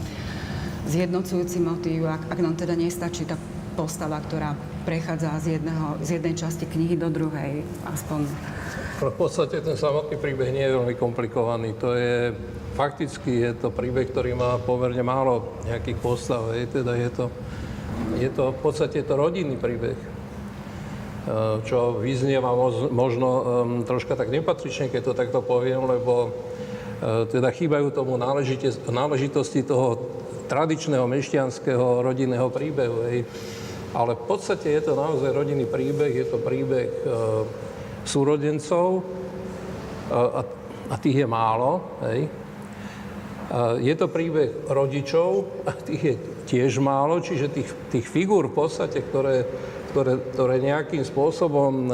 [0.87, 3.35] zjednocujúci motív, ak, ak nám teda nestačí tá
[3.73, 4.55] postava, ktorá
[4.85, 8.29] prechádza z, jedného, z jednej časti knihy do druhej, aspoň.
[9.03, 11.75] V podstate ten samotný príbeh nie je veľmi komplikovaný.
[11.83, 12.31] To je,
[12.77, 16.55] fakticky je to príbeh, ktorý má pomerne málo nejakých postav.
[16.55, 17.25] Je, teda je to,
[18.21, 20.07] je to v podstate to rodinný príbeh e,
[21.67, 22.55] čo vyznieva
[22.91, 23.43] možno um,
[23.83, 28.15] troška tak nepatrične, keď to takto poviem, lebo uh, teda chýbajú tomu
[28.87, 29.99] náležitosti toho
[30.47, 33.09] tradičného mešťanského rodinného príbehu.
[33.09, 33.19] Hej.
[33.93, 37.09] Ale v podstate je to naozaj rodinný príbeh, je to príbeh e,
[38.09, 39.01] súrodencov e,
[40.09, 40.41] a,
[40.89, 42.01] a tých je málo.
[42.09, 42.25] Hej.
[42.25, 42.29] E,
[43.85, 46.15] je to príbeh rodičov a tých je
[46.49, 49.45] tiež málo, čiže tých, tých figúr v podstate, ktoré,
[49.93, 51.91] ktoré, ktoré nejakým spôsobom e,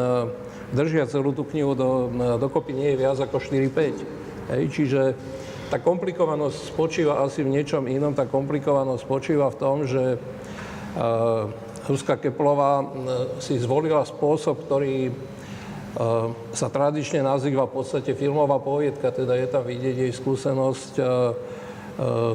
[0.72, 4.56] držia celú tú knihu do, e, dokopy, nie je viac ako 4-5.
[4.56, 4.64] Hej.
[4.72, 5.02] Čiže
[5.70, 8.18] tá komplikovanosť spočíva asi v niečom inom.
[8.18, 10.20] Tá komplikovanosť spočíva v tom, že e,
[11.90, 12.86] Zuzka Keplová
[13.42, 15.12] si zvolila spôsob, ktorý e,
[16.54, 21.08] sa tradične nazýva v podstate filmová poviedka, teda je tam vidieť jej skúsenosť e, e,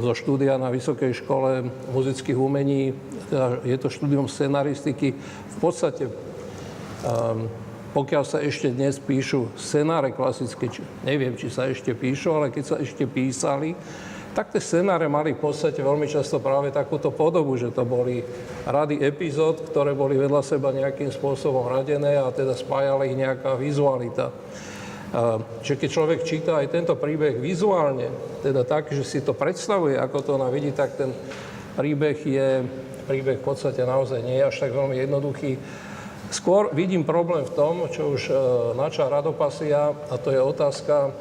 [0.02, 2.98] zo štúdia na Vysokej škole muzických umení,
[3.30, 5.14] teda je to štúdium scenaristiky.
[5.54, 6.10] V podstate,
[7.94, 10.66] pokiaľ sa ešte dnes píšu scenáre klasické,
[11.06, 13.78] neviem, či sa ešte píšu, ale keď sa ešte písali,
[14.34, 18.18] tak tie scenáre mali v podstate veľmi často práve takúto podobu, že to boli
[18.66, 24.34] rady epizód, ktoré boli vedľa seba nejakým spôsobom radené a teda spájala ich nejaká vizualita.
[25.62, 28.10] Čiže keď človek číta aj tento príbeh vizuálne,
[28.42, 31.14] teda tak, že si to predstavuje, ako to ona vidí, tak ten
[31.78, 32.66] príbeh je,
[33.06, 35.54] príbeh v podstate naozaj nie je až tak veľmi jednoduchý.
[36.34, 38.34] Skôr vidím problém v tom, čo už e,
[38.74, 41.14] načal Radopasia, a to je otázka,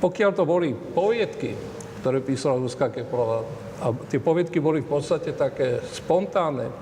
[0.00, 1.52] pokiaľ to boli poviedky,
[2.00, 3.44] ktoré písala Zuzka Keplová.
[3.84, 6.72] A tie poviedky boli v podstate také spontánne.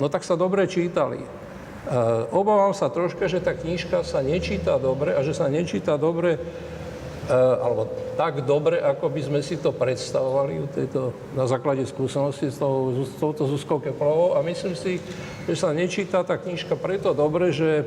[0.00, 1.20] No tak sa dobre čítali.
[2.32, 6.40] Obávam sa troška, že tá knižka sa nečíta dobre a že sa nečíta dobre
[7.36, 13.04] alebo tak dobre, ako by sme si to predstavovali tejto, na základe skúsenosti s, tou,
[13.04, 14.32] s touto Zuzkou Keplovou.
[14.34, 14.96] A myslím si,
[15.44, 17.84] že sa nečíta tá knižka preto dobre, že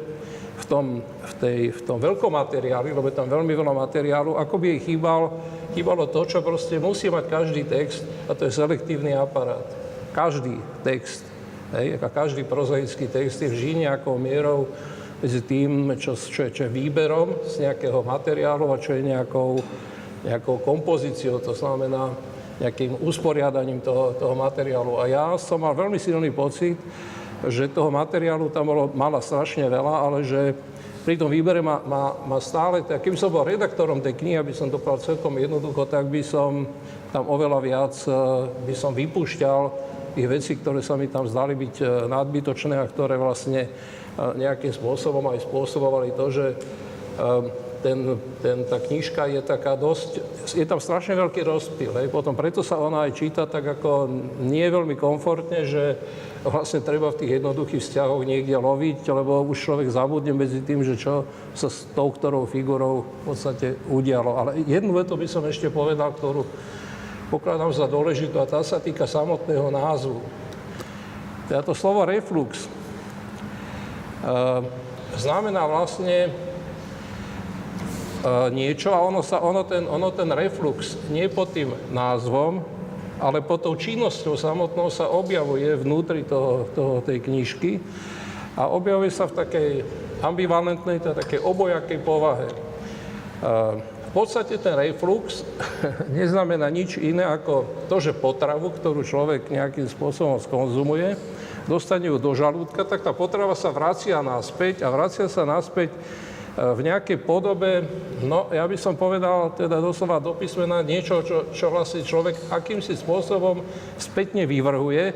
[0.62, 4.56] v tom, v, tej, v tom veľkom materiáli, lebo je tam veľmi veľa materiálu, ako
[4.62, 5.34] by jej chýbal,
[5.74, 9.66] chýbalo to, čo proste musí mať každý text, a to je selektívny aparát.
[10.14, 11.26] Každý text,
[11.74, 14.70] hej, a každý prozaický text je vždy nejakou mierou
[15.22, 19.62] medzi tým, čo, čo, je, čo je výberom z nejakého materiálu a čo je nejakou,
[20.26, 22.14] nejakou kompozíciou, to znamená
[22.62, 25.02] nejakým usporiadaním toho, toho materiálu.
[25.02, 26.78] A ja som mal veľmi silný pocit,
[27.50, 30.54] že toho materiálu tam bolo, mala strašne veľa, ale že
[31.02, 34.54] pri tom výbere ma, ma, ma stále, tak keby som bol redaktorom tej knihy, aby
[34.54, 36.70] som to povedal celkom jednoducho, tak by som
[37.10, 38.14] tam oveľa viac eh,
[38.70, 39.62] by som vypúšťal
[40.14, 43.72] tých vecí, ktoré sa mi tam zdali byť eh, nadbytočné a ktoré vlastne eh,
[44.18, 46.46] nejakým spôsobom aj spôsobovali to, že
[47.82, 50.22] ten, ten, tá knižka je taká dosť,
[50.54, 51.92] je tam strašne veľký rozpil.
[51.98, 52.14] Hej.
[52.14, 54.08] Potom preto sa ona aj číta tak ako
[54.46, 55.98] nie veľmi komfortne, že
[56.46, 60.98] vlastne treba v tých jednoduchých vzťahoch niekde loviť, lebo už človek zabudne medzi tým, že
[60.98, 64.38] čo sa s tou ktorou figurou v podstate udialo.
[64.38, 66.46] Ale jednu vetu by som ešte povedal, ktorú
[67.30, 70.22] pokladám za dôležitú a tá sa týka samotného názvu.
[71.46, 72.68] Teda to slovo reflux e,
[75.16, 76.32] znamená vlastne
[78.54, 82.62] niečo a ono, sa, ono, ten, ono ten reflux nie pod tým názvom,
[83.22, 87.78] ale pod tou činnosťou samotnou sa objavuje vnútri toho, toho, tej knižky
[88.58, 89.70] a objavuje sa v takej
[90.22, 92.50] ambivalentnej, teda takej obojakej povahe.
[94.12, 95.42] V podstate ten reflux
[96.18, 101.16] neznamená nič iné ako to, že potravu, ktorú človek nejakým spôsobom skonzumuje,
[101.66, 105.94] dostane ju do žalúdka, tak tá potrava sa vracia naspäť a vracia sa naspäť
[106.52, 107.88] v nejakej podobe,
[108.28, 113.00] no ja by som povedal teda doslova do písmena niečo, čo, čo vlastne človek akýmsi
[113.00, 113.64] spôsobom
[113.96, 115.16] spätne vyvrhuje.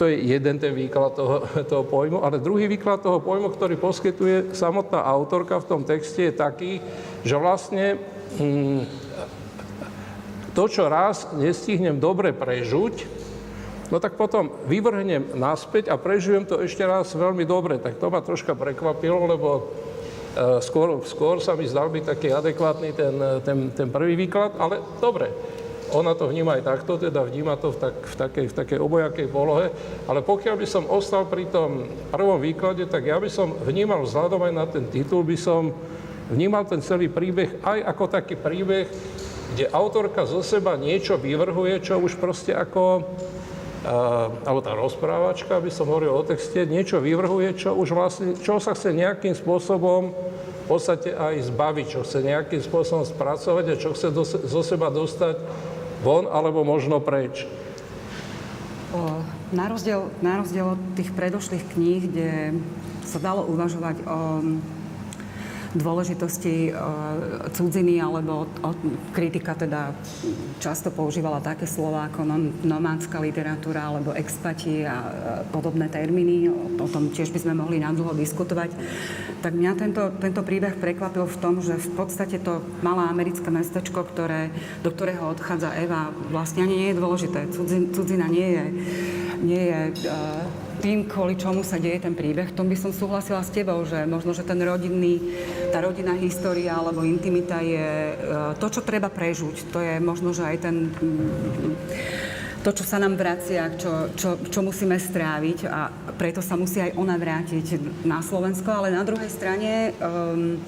[0.00, 4.56] To je jeden ten výklad toho, toho pojmu, ale druhý výklad toho pojmu, ktorý poskytuje
[4.56, 6.72] samotná autorka v tom texte je taký,
[7.20, 8.00] že vlastne
[8.40, 8.88] hm,
[10.56, 13.04] to, čo raz nestihnem dobre prežuť,
[13.92, 17.76] no tak potom vyvrhnem naspäť a prežijem to ešte raz veľmi dobre.
[17.76, 19.68] Tak to ma troška prekvapilo, lebo
[20.62, 25.30] skôr, skôr sa mi zdal byť taký adekvátny ten, ten, ten prvý výklad, ale dobre,
[25.90, 29.26] ona to vníma aj takto, teda vníma to v, tak, v, takej, v takej obojakej
[29.26, 29.74] polohe,
[30.06, 31.82] ale pokiaľ by som ostal pri tom
[32.14, 35.74] prvom výklade, tak ja by som vnímal vzhľadom aj na ten titul, by som
[36.30, 38.86] vnímal ten celý príbeh aj ako taký príbeh,
[39.50, 43.02] kde autorka zo seba niečo vyvrhuje, čo už proste ako
[43.80, 48.76] alebo tá rozprávačka, aby som hovoril o texte, niečo vyvrhuje, čo už vlastne, čo sa
[48.76, 54.08] chce nejakým spôsobom v podstate aj zbaviť, čo chce nejakým spôsobom spracovať a čo chce
[54.12, 55.40] do, zo seba dostať
[56.04, 57.48] von alebo možno preč.
[59.50, 62.30] Na rozdiel, na rozdiel od tých predošlých kníh, kde
[63.06, 64.18] sa dalo uvažovať o
[65.74, 66.72] dôležitosti e,
[67.54, 68.50] cudziny, alebo
[69.14, 69.94] kritika teda
[70.58, 72.26] často používala také slova ako
[72.66, 75.10] nomádska literatúra alebo expati a e,
[75.54, 76.50] podobné termíny.
[76.78, 78.74] O tom tiež by sme mohli nadlho diskutovať.
[79.40, 84.02] Tak mňa tento, tento príbeh prekvapil v tom, že v podstate to malé americké mestečko,
[84.04, 84.50] ktoré,
[84.82, 87.46] do ktorého odchádza Eva, vlastne ani nie je dôležité.
[87.54, 88.64] Cudzin, cudzina nie je,
[89.40, 89.80] nie je
[90.12, 92.56] uh, tým, kvôli čomu sa deje ten príbeh.
[92.56, 95.20] Tom by som súhlasila s tebou, že možno, že ten rodinný,
[95.68, 98.14] tá rodinná história alebo intimita je e,
[98.56, 99.70] to, čo treba prežuť.
[99.70, 101.72] To je možno, že aj ten mm,
[102.60, 106.92] to, čo sa nám vracia, čo, čo, čo musíme stráviť a preto sa musí aj
[106.96, 110.60] ona vrátiť na Slovensko, ale na druhej strane um,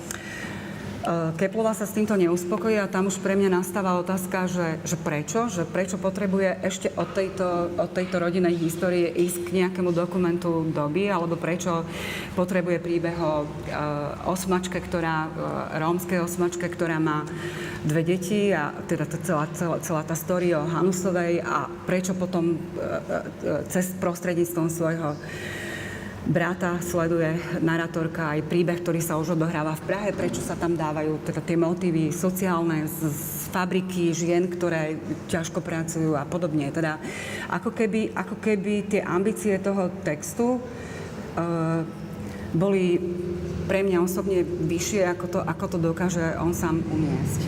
[1.02, 4.94] Eh, Keplová sa s týmto neuspokojí a tam už pre mňa nastáva otázka, že, že
[4.94, 5.50] prečo?
[5.50, 11.10] Že prečo potrebuje ešte od tejto, od tejto rodinej histórie ísť k nejakému dokumentu doby,
[11.10, 11.82] alebo prečo
[12.38, 15.30] potrebuje príbeh o uh, osmačke, ktorá, uh,
[15.82, 17.26] rómskej osmačke, ktorá má
[17.82, 22.54] dve deti a teda to celá, celá, celá tá story o Hanusovej a prečo potom
[22.54, 25.18] uh, cez prostredníctvom svojho
[26.22, 31.18] brata sleduje naratorka aj príbeh, ktorý sa už odohráva v Prahe, prečo sa tam dávajú
[31.26, 36.70] teda tie motívy sociálne z, z fabriky žien, ktoré ťažko pracujú a podobne.
[36.70, 37.02] Teda
[37.50, 41.82] ako keby, ako keby tie ambície toho textu uh,
[42.54, 43.02] boli
[43.66, 47.40] pre mňa osobne vyššie, ako to, ako to dokáže on sám uniesť.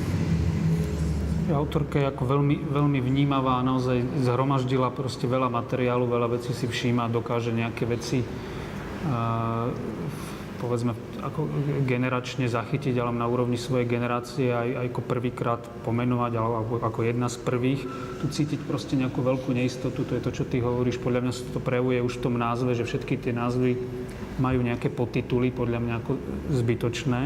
[1.52, 6.64] Autorka je ako veľmi, veľmi vnímavá a naozaj zhromaždila proste veľa materiálu, veľa vecí si
[6.64, 8.24] všíma, dokáže nejaké veci
[10.64, 11.44] povedzme ako
[11.84, 17.28] generačne zachytiť, ale na úrovni svojej generácie aj, aj ako prvýkrát pomenovať, alebo ako jedna
[17.28, 17.84] z prvých.
[18.24, 21.04] Tu cítiť proste nejakú veľkú neistotu, to je to, čo ty hovoríš.
[21.04, 23.76] Podľa mňa sa to prejavuje už v tom názve, že všetky tie názvy
[24.40, 26.12] majú nejaké podtituly, podľa mňa ako
[26.48, 27.20] zbytočné.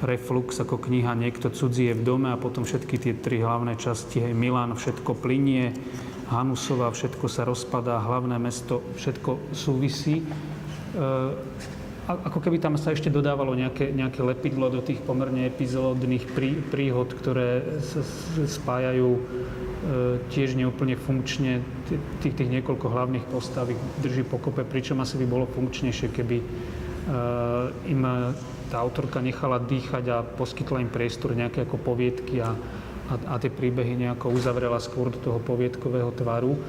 [0.00, 4.24] Reflux ako kniha Niekto cudzí je v dome a potom všetky tie tri hlavné časti,
[4.24, 5.76] hej, Milan, všetko plinie,
[6.32, 10.24] Hanusová, všetko sa rozpadá, hlavné mesto, všetko súvisí.
[10.90, 11.06] E,
[12.10, 17.06] ako keby tam sa ešte dodávalo nejaké, nejaké lepidlo do tých pomerne epizódnych prí, príhod,
[17.06, 18.02] ktoré sa
[18.50, 19.20] spájajú e,
[20.34, 21.62] tiež neúplne funkčne.
[22.18, 23.70] Tých, tých niekoľko hlavných postav
[24.02, 26.46] drží pokope, pričom asi by bolo funkčnejšie, keby e,
[27.94, 28.02] im
[28.70, 32.54] tá autorka nechala dýchať a poskytla im priestor nejaké ako poviedky a,
[33.10, 36.54] a, a tie príbehy nejako uzavrela skôr do toho poviedkového tvaru.
[36.54, 36.60] E,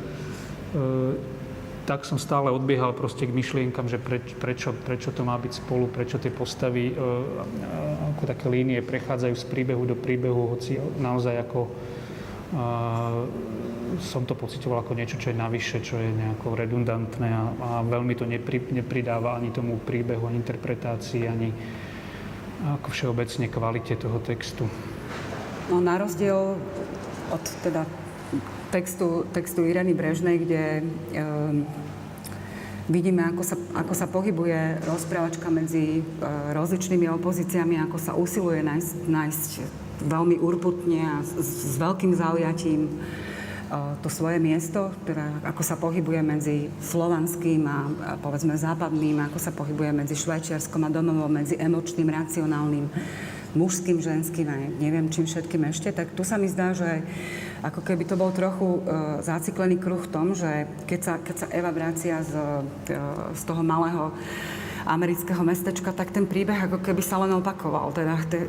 [1.86, 5.90] tak som stále odbiehal proste k myšlienkam, že preč, prečo, prečo to má byť spolu,
[5.90, 6.96] prečo tie postavy e,
[8.16, 11.70] ako také línie prechádzajú z príbehu do príbehu, hoci naozaj ako e,
[14.00, 18.14] som to pocitoval ako niečo, čo je navyše, čo je nejako redundantné a, a veľmi
[18.14, 21.50] to nepri, nepridáva ani tomu príbehu, ani interpretácii, ani
[22.62, 24.70] ako všeobecne kvalite toho textu.
[25.74, 26.62] No na rozdiel
[27.34, 27.90] od teda
[28.72, 31.68] textu, textu Ireny Brežnej, kde um,
[32.88, 38.96] vidíme, ako sa, ako sa pohybuje rozprávačka medzi uh, rozličnými opozíciami, ako sa usiluje nájsť,
[39.12, 39.52] nájsť
[40.08, 46.22] veľmi urputne a s, s veľkým zaujatím uh, to svoje miesto, teda ako sa pohybuje
[46.24, 52.08] medzi slovanským a, a povedzme západným, ako sa pohybuje medzi švajčiarskom a domovom, medzi emočným,
[52.08, 52.88] racionálnym,
[53.52, 57.04] mužským, ženským a neviem čím všetkým ešte, tak tu sa mi zdá, že
[57.62, 61.48] ako keby to bol trochu uh, zaciklený kruh v tom, že keď sa, keď sa
[61.54, 64.10] Eva vracia z, uh, z toho malého
[64.82, 67.94] amerického mestečka, tak ten príbeh ako keby sa len opakoval.
[67.94, 68.42] Teda te,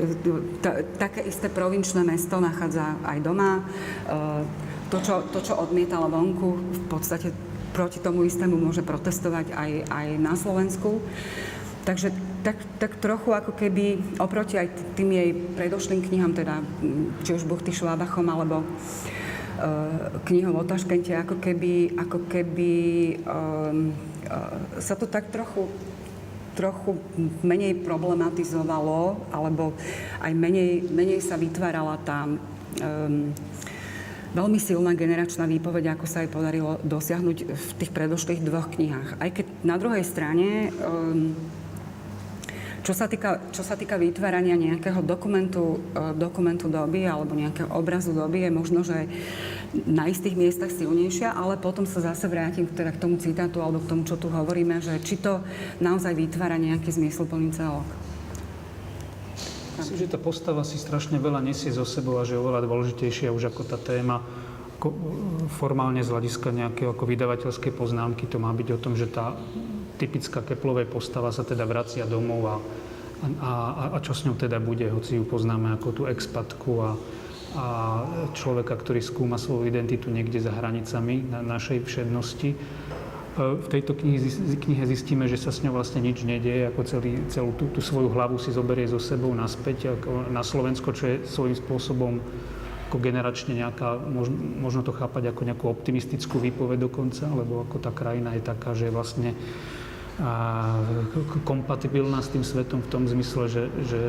[0.65, 3.61] te, také isté provinčné mesto nachádza aj doma.
[4.09, 4.41] Uh,
[4.89, 7.33] to, čo, to, čo odmietala vonku, v podstate
[7.73, 11.01] proti tomu istému môže protestovať aj, aj na Slovensku.
[11.89, 12.13] Takže
[12.43, 16.61] tak, tak trochu ako keby oproti aj tým jej predošlým knihám, teda
[17.23, 18.67] či už Buchty Švábachom alebo uh,
[20.27, 22.73] knihou o Taškente, ako keby, ako keby
[23.25, 23.95] um,
[24.27, 25.71] uh, sa to tak trochu
[26.53, 27.01] trochu
[27.41, 29.73] menej problematizovalo, alebo
[30.21, 33.33] aj menej, menej sa vytvárala tá um,
[34.37, 39.17] veľmi silná generačná výpoveď, ako sa jej podarilo dosiahnuť v tých predošlých dvoch knihách.
[39.17, 41.33] Aj keď na druhej strane um,
[42.83, 48.11] čo sa týka, čo sa týka vytvárania nejakého dokumentu, e, dokumentu doby alebo nejakého obrazu
[48.11, 49.07] doby, je možno, že
[49.87, 53.89] na istých miestach silnejšia, ale potom sa zase vrátim teda k tomu citátu alebo k
[53.89, 55.41] tomu, čo tu hovoríme, že či to
[55.79, 57.87] naozaj vytvára nejaký zmysluplný celok.
[59.79, 63.33] Myslím, že tá postava si strašne veľa nesie zo sebou a že je oveľa dôležitejšia
[63.33, 64.21] už ako tá téma
[65.63, 68.27] formálne z hľadiska nejakého ako vydavateľskej poznámky.
[68.27, 69.39] To má byť o tom, že tá
[69.99, 72.57] typická Keplovej postava sa teda vracia domov a,
[73.41, 73.53] a,
[73.95, 76.91] a čo s ňou teda bude, hoci ju poznáme ako tú expatku a,
[77.55, 77.67] a
[78.35, 82.51] človeka, ktorý skúma svoju identitu niekde za hranicami na našej všednosti.
[82.53, 82.57] E,
[83.39, 83.95] v tejto
[84.59, 88.11] knihe zistíme, že sa s ňou vlastne nič nedieje, ako celý, celú tú, tú svoju
[88.11, 92.13] hlavu si zoberie so sebou naspäť ako na Slovensko, čo je svojím spôsobom
[92.93, 97.89] ako generačne nejaká, možno, možno to chápať ako nejakú optimistickú výpoveď dokonca, lebo ako tá
[97.89, 99.33] krajina je taká, že vlastne
[100.21, 100.77] a
[101.49, 104.01] kompatibilná s tým svetom v tom zmysle, že, že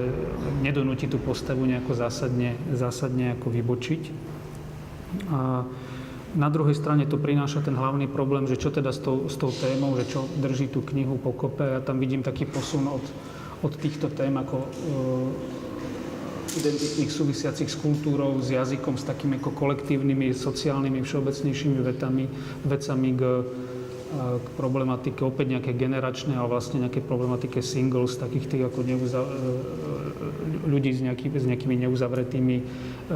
[0.59, 4.01] nedonúti tú postavu nejako zásadne, zásadne ako vybočiť.
[5.31, 5.63] A
[6.33, 9.53] na druhej strane to prináša ten hlavný problém, že čo teda s tou, s tou
[9.53, 11.63] témou, že čo drží tú knihu pokope.
[11.63, 13.05] Ja tam vidím taký posun od,
[13.63, 14.67] od týchto tém ako e,
[16.57, 22.25] identitných súvisiacich s kultúrou, s jazykom, s takými ako kolektívnymi, sociálnymi, všeobecnejšími vetami,
[22.65, 23.21] vecami k
[24.13, 30.69] k problematike opäť nejaké generačné, ale vlastne nejaké problematike singles, takých tých ako neuza- e,
[30.69, 32.63] ľudí s, nejaký, s nejakými neuzavretými e,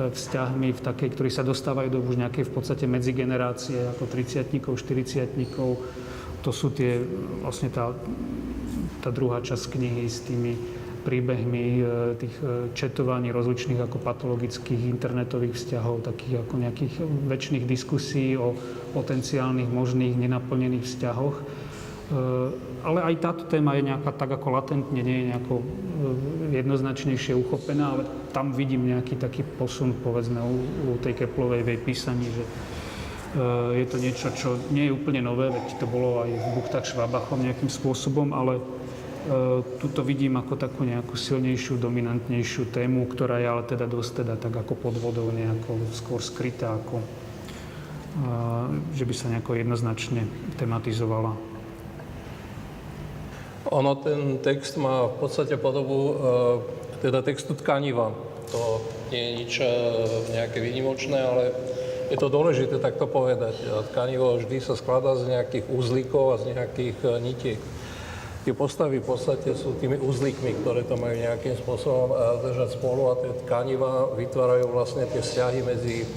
[0.10, 5.30] vzťahmi, v takej, ktorí sa dostávajú do už nejakej v podstate medzigenerácie, ako 30 40
[6.42, 7.02] To sú tie,
[7.46, 7.94] vlastne tá,
[9.02, 10.77] tá druhá časť knihy s tými
[11.08, 11.84] príbehmi e,
[12.20, 16.94] tých e, četovaní rozličných ako patologických internetových vzťahov, takých ako nejakých
[17.32, 18.52] väčšných diskusí o
[18.92, 21.36] potenciálnych možných nenaplnených vzťahoch.
[21.40, 21.44] E,
[22.84, 25.56] ale aj táto téma je nejaká tak ako latentne, nie je nejako
[26.52, 28.04] jednoznačnejšie uchopená, ale
[28.36, 30.56] tam vidím nejaký taký posun, povedzme, u,
[30.92, 32.44] u tej Keplovej v jej písaní, že
[33.76, 37.44] je to niečo, čo nie je úplne nové, veď to bolo aj v Buchtách Švábachom
[37.44, 38.62] nejakým spôsobom, ale
[39.84, 44.56] tuto vidím ako takú nejakú silnejšiu, dominantnejšiu tému, ktorá je ale teda dosť teda tak
[44.56, 47.04] ako pod vodou nejako skôr skrytá, ako
[48.98, 50.26] že by sa nejako jednoznačne
[50.58, 51.38] tematizovala.
[53.68, 56.14] Ono, ten text má v podstate podobu e,
[57.04, 58.16] teda textu tkaniva.
[58.56, 58.80] To
[59.12, 59.66] nie je nič e,
[60.40, 61.44] nejaké výnimočné, ale
[62.08, 63.60] je to dôležité takto povedať.
[63.92, 67.60] Tkanivo vždy sa skladá z nejakých uzlíkov a z nejakých e, nitiek.
[68.48, 72.16] Tie postavy v podstate sú tými uzlíkmi, ktoré to majú nejakým spôsobom
[72.48, 76.08] držať spolu a tie tkaniva vytvárajú vlastne tie vzťahy medzi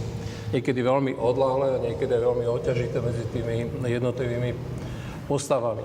[0.55, 4.55] niekedy veľmi odláhle a niekedy veľmi oťažité medzi tými jednotlivými
[5.27, 5.83] postavami.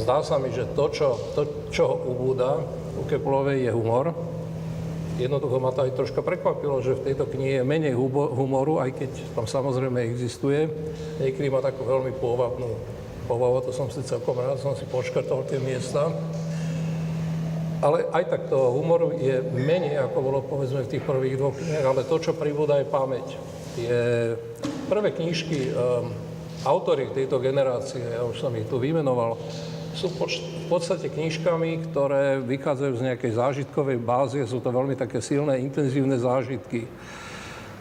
[0.00, 2.64] Zdá sa mi, že to, čo, to, čo ubúda
[2.96, 4.16] u Keplovej je humor,
[5.20, 7.92] jednoducho ma to aj troška prekvapilo, že v tejto knihe je menej
[8.32, 10.72] humoru, aj keď tam samozrejme existuje.
[11.20, 12.96] Niekedy má takú veľmi pôvabnú
[13.28, 16.08] povahu, to som si celkom rád, som si počkrtol tie miesta.
[17.78, 21.86] Ale aj tak toho humoru je menej, ako bolo povedzme v tých prvých dvoch knihách,
[21.86, 23.38] ale to, čo pribúda, je pamäť.
[23.78, 23.94] Tie
[24.90, 26.10] prvé knižky um,
[26.66, 29.38] autori tejto generácie, ja už som ich tu vymenoval,
[29.94, 35.62] sú v podstate knižkami, ktoré vychádzajú z nejakej zážitkovej bázy, sú to veľmi také silné,
[35.62, 36.86] intenzívne zážitky.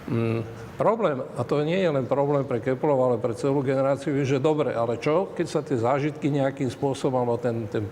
[0.10, 0.42] Mm,
[0.78, 4.40] problém, a to nie je len problém pre Keplov, ale pre celú generáciu, je, že
[4.40, 7.84] dobre, ale čo, keď sa tie zážitky nejakým spôsobom, alebo ten, ten,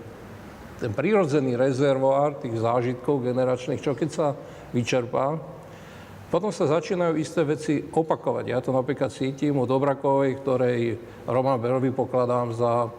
[0.78, 4.26] ten prírodzený rezervoár tých zážitkov generačných, čo keď sa
[4.70, 5.36] vyčerpá,
[6.26, 8.44] potom sa začínajú isté veci opakovať.
[8.50, 12.90] Ja to napríklad cítim u Dobrakovej, ktorej Roman Berovi pokladám za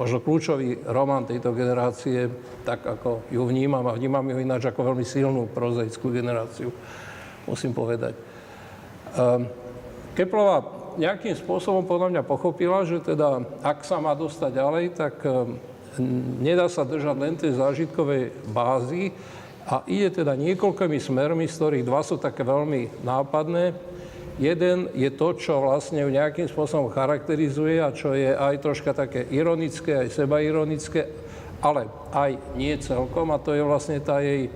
[0.00, 2.30] možno kľúčový román tejto generácie,
[2.64, 6.72] tak ako ju vnímam a vnímam ju ináč ako veľmi silnú prozaickú generáciu,
[7.44, 8.29] musím povedať.
[9.16, 9.50] Ehm,
[10.14, 10.62] Keplová
[10.98, 15.58] nejakým spôsobom podľa mňa pochopila, že teda ak sa má dostať ďalej, tak ehm,
[16.38, 19.10] nedá sa držať len tej zážitkovej bázy
[19.66, 23.74] a ide teda niekoľkými smermi, z ktorých dva sú také veľmi nápadné.
[24.40, 30.00] Jeden je to, čo vlastne nejakým spôsobom charakterizuje a čo je aj troška také ironické,
[30.00, 31.12] aj sebaironické,
[31.60, 34.48] ale aj nie celkom a to je vlastne tá jej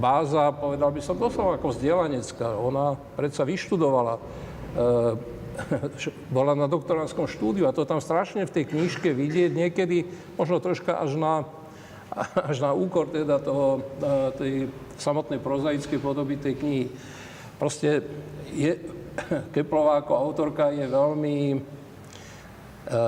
[0.00, 2.56] báza, povedal by som, doslova ako vzdelanecká.
[2.56, 5.14] Ona predsa vyštudovala, uh,
[6.36, 10.08] bola na doktoránskom štúdiu a to tam strašne v tej knižke vidieť, niekedy
[10.40, 11.44] možno troška až na,
[12.50, 16.86] až na úkor teda toho, uh, tej samotnej prozaickej podoby tej knihy.
[17.60, 18.02] Proste
[18.52, 18.74] je,
[19.54, 22.98] Keplová ako autorka je veľmi, e,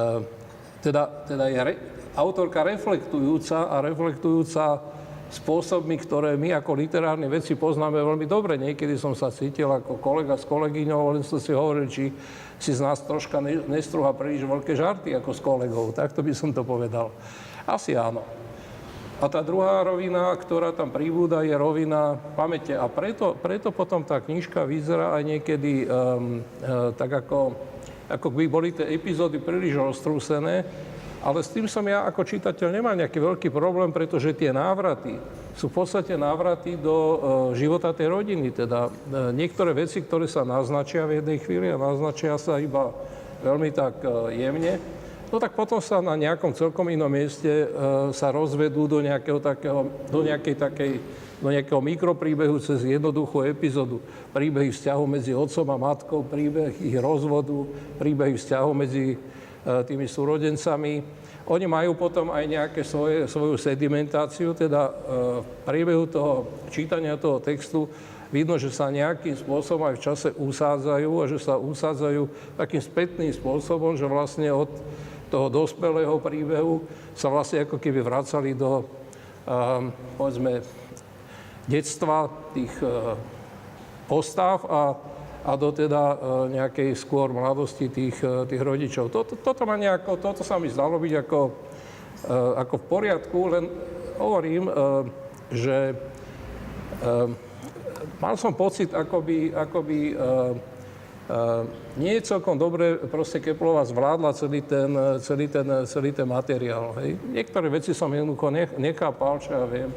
[0.84, 1.74] teda, teda je re,
[2.14, 4.93] autorka reflektujúca a reflektujúca
[5.34, 8.54] spôsobmi, ktoré my ako literárni veci poznáme veľmi dobre.
[8.54, 12.14] Niekedy som sa cítil ako kolega s kolegyňou, len som si hovoril, či
[12.62, 15.90] si z nás troška nestruha príliš veľké žarty ako s kolegou.
[15.90, 17.10] Takto by som to povedal.
[17.66, 18.22] Asi áno.
[19.22, 22.74] A tá druhá rovina, ktorá tam pribúda, je rovina pamäte.
[22.74, 27.54] A preto, preto potom tá knižka vyzerá aj niekedy um, uh, tak ako,
[28.10, 30.66] ako by boli tie epizódy príliš roztrúsené,
[31.24, 35.16] ale s tým som ja ako čitateľ nemal nejaký veľký problém, pretože tie návraty
[35.56, 37.16] sú v podstate návraty do uh,
[37.56, 38.52] života tej rodiny.
[38.52, 42.92] Teda uh, niektoré veci, ktoré sa naznačia v jednej chvíli a naznačia sa iba
[43.40, 44.76] veľmi tak uh, jemne,
[45.32, 47.66] no tak potom sa na nejakom celkom inom mieste e,
[48.14, 50.92] sa rozvedú do, nejakého takého, do nejakej takej
[51.42, 53.98] do nejakého mikropríbehu cez jednoduchú epizódu.
[54.30, 57.66] Príbehy vzťahu medzi otcom a matkou, príbeh ich rozvodu,
[57.98, 59.16] príbehy vzťahu medzi e,
[59.64, 61.00] tými súrodencami.
[61.44, 64.92] Oni majú potom aj nejaké svoje, svoju sedimentáciu, teda e,
[65.44, 67.84] v priebehu toho čítania toho textu
[68.32, 72.22] vidno, že sa nejakým spôsobom aj v čase usádzajú a že sa usádzajú
[72.56, 74.72] takým spätným spôsobom, že vlastne od
[75.28, 78.84] toho dospelého príbehu sa vlastne ako keby vracali do,
[79.44, 80.64] um, povedzme,
[81.68, 82.72] detstva tých
[84.04, 84.96] postav a,
[85.44, 86.16] a do teda uh,
[86.48, 89.12] nejakej skôr mladosti tých, uh, tých rodičov.
[89.12, 93.64] Toto, toto, ma nejako, toto sa mi zdalo byť ako, uh, ako v poriadku, len
[94.16, 94.70] hovorím,
[95.50, 95.90] že
[98.22, 100.14] mal som pocit, akoby, akoby
[101.98, 106.94] nie je celkom dobre, proste Keplová zvládla celý ten, celý ten, celý ten materiál.
[107.02, 107.18] Hej.
[107.26, 109.90] Niektoré veci som jednoducho nechápal, čo ja viem,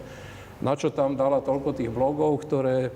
[0.65, 2.89] na čo tam dala toľko tých blogov, ktoré,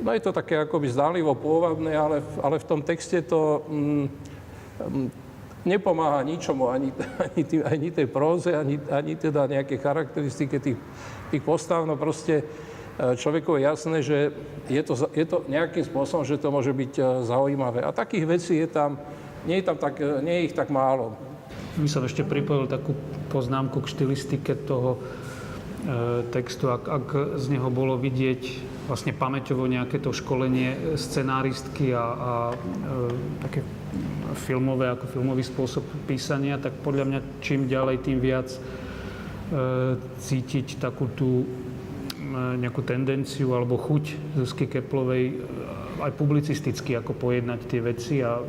[0.00, 4.06] no je to také akoby zdálivo pôvabné, ale, ale v tom texte to mm,
[4.88, 5.08] mm,
[5.68, 6.88] nepomáha ničomu, ani,
[7.20, 10.78] ani, tý, ani tej próze, ani, ani teda nejaké charakteristike tých,
[11.28, 12.46] tých postav, no proste
[12.92, 14.18] E, človeku je jasné, že
[14.68, 17.80] je to, je to nejakým spôsobom, že to môže byť e, zaujímavé.
[17.80, 19.00] A takých vecí je tam,
[19.48, 21.16] nie je, tam tak, e, nie je ich tak málo.
[21.80, 22.92] by som ešte pripojil takú
[23.32, 25.00] poznámku k štilistike toho
[26.30, 27.06] textu, ak, ak
[27.42, 28.42] z neho bolo vidieť
[28.92, 32.56] vlastne pamäťovo nejaké to školenie scenáristky a, a e,
[33.40, 33.64] také
[34.44, 38.60] filmové, ako filmový spôsob písania, tak podľa mňa čím ďalej, tým viac e,
[39.96, 41.46] cítiť takú tú e,
[42.60, 45.34] nejakú tendenciu alebo chuť Zuzky Keplovej e,
[46.04, 48.42] aj publicisticky, ako pojednať tie veci a e,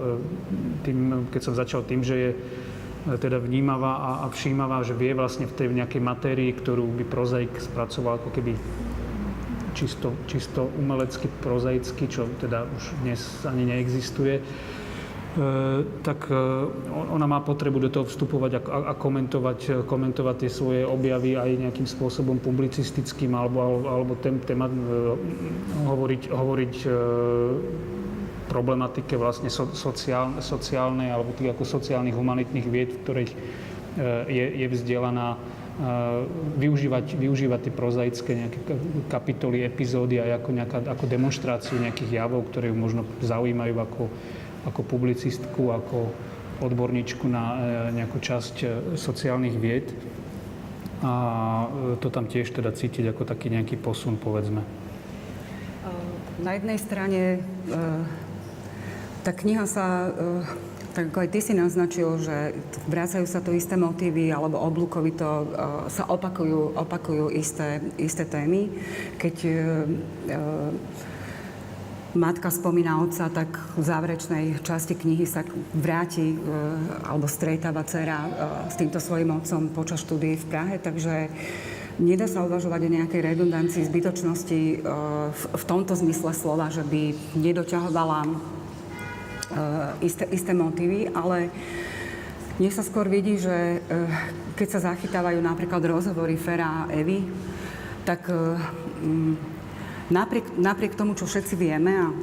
[0.84, 2.38] tým, keď som začal tým, že je e,
[3.16, 7.56] teda vnímavá a, a všímavá, že vie vlastne v tej nejakej matérii, ktorú by prozaik
[7.64, 8.60] spracoval ako keby
[9.74, 14.44] čisto, čisto umelecky, prozaicky, čo teda už dnes ani neexistuje, e,
[16.06, 16.38] tak e,
[16.90, 21.90] ona má potrebu do toho vstupovať a, a komentovať, komentovať tie svoje objavy aj nejakým
[21.90, 24.76] spôsobom publicistickým alebo, alebo tém, téma, e,
[25.90, 26.76] hovoriť, hovoriť
[28.44, 33.34] problematike vlastne so, sociál, sociálnej alebo tých ako sociálnych humanitných vied, v ktorých
[34.26, 35.38] je, je vzdelaná
[36.62, 38.60] využívať, využívať tie prozaické nejaké
[39.10, 44.04] kapitoly, epizódy aj ako, nejaká, ako demonstráciu nejakých javov, ktoré ju možno zaujímajú ako,
[44.70, 46.14] ako publicistku, ako
[46.62, 47.58] odborníčku na e,
[47.98, 49.90] nejakú časť e, sociálnych vied.
[51.02, 51.14] A
[51.66, 54.62] e, to tam tiež teda cítiť ako taký nejaký posun, povedzme.
[56.42, 57.46] Na jednej strane
[59.22, 60.10] tá kniha sa
[60.94, 62.54] tak ako aj ty si naznačil, že
[62.86, 65.46] vrácajú sa tu isté motívy alebo oblúkovito uh,
[65.90, 68.70] sa opakujú, opakujú isté, isté témy.
[69.18, 70.70] Keď uh,
[72.14, 75.42] matka spomína otca, tak v záverečnej časti knihy sa
[75.74, 76.38] vráti
[77.10, 78.30] alebo stretáva dcera
[78.70, 81.34] s týmto svojim otcom počas štúdií v Prahe, takže
[82.02, 84.82] Nedá sa uvažovať o nejakej redundancii, zbytočnosti
[85.30, 88.26] v, tomto zmysle slova, že by nedoťahovala
[90.02, 91.54] isté, isté motívy, ale
[92.62, 93.82] mne sa skôr vidí, že eh,
[94.54, 97.26] keď sa zachytávajú napríklad rozhovory Fera a Evy,
[98.06, 98.38] tak eh,
[99.02, 99.34] mm,
[100.14, 102.14] napriek, napriek tomu, čo všetci vieme, a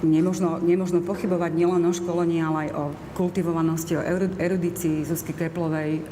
[0.00, 4.06] nemožno, nemožno pochybovať nielen o školení, ale aj o kultivovanosti, o
[4.40, 6.08] erudícii Zuzky Keplovej,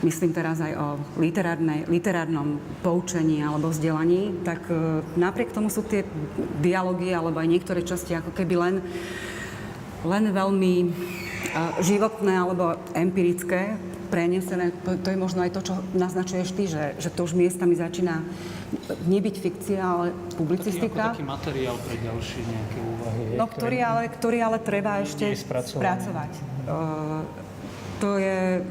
[0.00, 0.86] myslím teraz aj o
[1.86, 4.64] literárnom poučení alebo vzdelaní, tak
[5.20, 6.08] napriek tomu sú tie
[6.64, 8.74] dialógy alebo aj niektoré časti ako keby len
[10.04, 10.74] len veľmi
[11.82, 13.74] životné alebo empirické,
[14.10, 14.74] prenesené.
[14.82, 18.22] To, to je možno aj to, čo naznačuješ ty, že, že to už miestami začína
[19.06, 21.14] nebyť fikcia, ale publicistika.
[21.14, 23.22] Taký, taký materiál pre ďalšie nejaké úvahy.
[23.38, 26.30] No, ktorý ale, ktorý ale treba ešte spracovať.
[26.66, 27.22] Uh,
[28.02, 28.62] to je,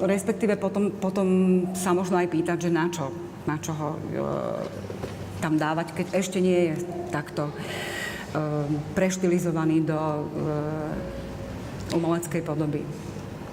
[0.00, 1.28] respektíve potom, potom
[1.76, 3.12] sa možno aj pýtať, že na čo,
[3.44, 4.00] na čo ho uh,
[5.44, 6.74] tam dávať, keď ešte nie je
[7.12, 7.52] takto
[8.94, 12.82] preštilizovaný do ehm, umeleckej podoby.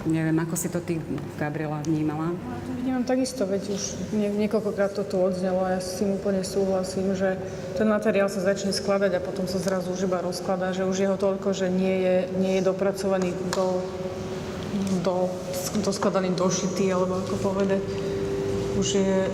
[0.03, 0.99] Neviem, ako si to ty,
[1.39, 2.35] Gabriela, vnímala?
[2.35, 6.19] Ja to vnímam takisto, veď už nie, niekoľkokrát to tu odznelo a ja s tým
[6.19, 7.39] úplne súhlasím, že
[7.79, 11.15] ten materiál sa začne skladať a potom sa zrazu už iba rozkladá, že už jeho
[11.15, 13.79] toľko, že nie je, nie je dopracovaný do,
[15.07, 15.31] do,
[15.79, 17.79] do skladaný došitý, alebo ako povedať.
[18.75, 19.31] Už je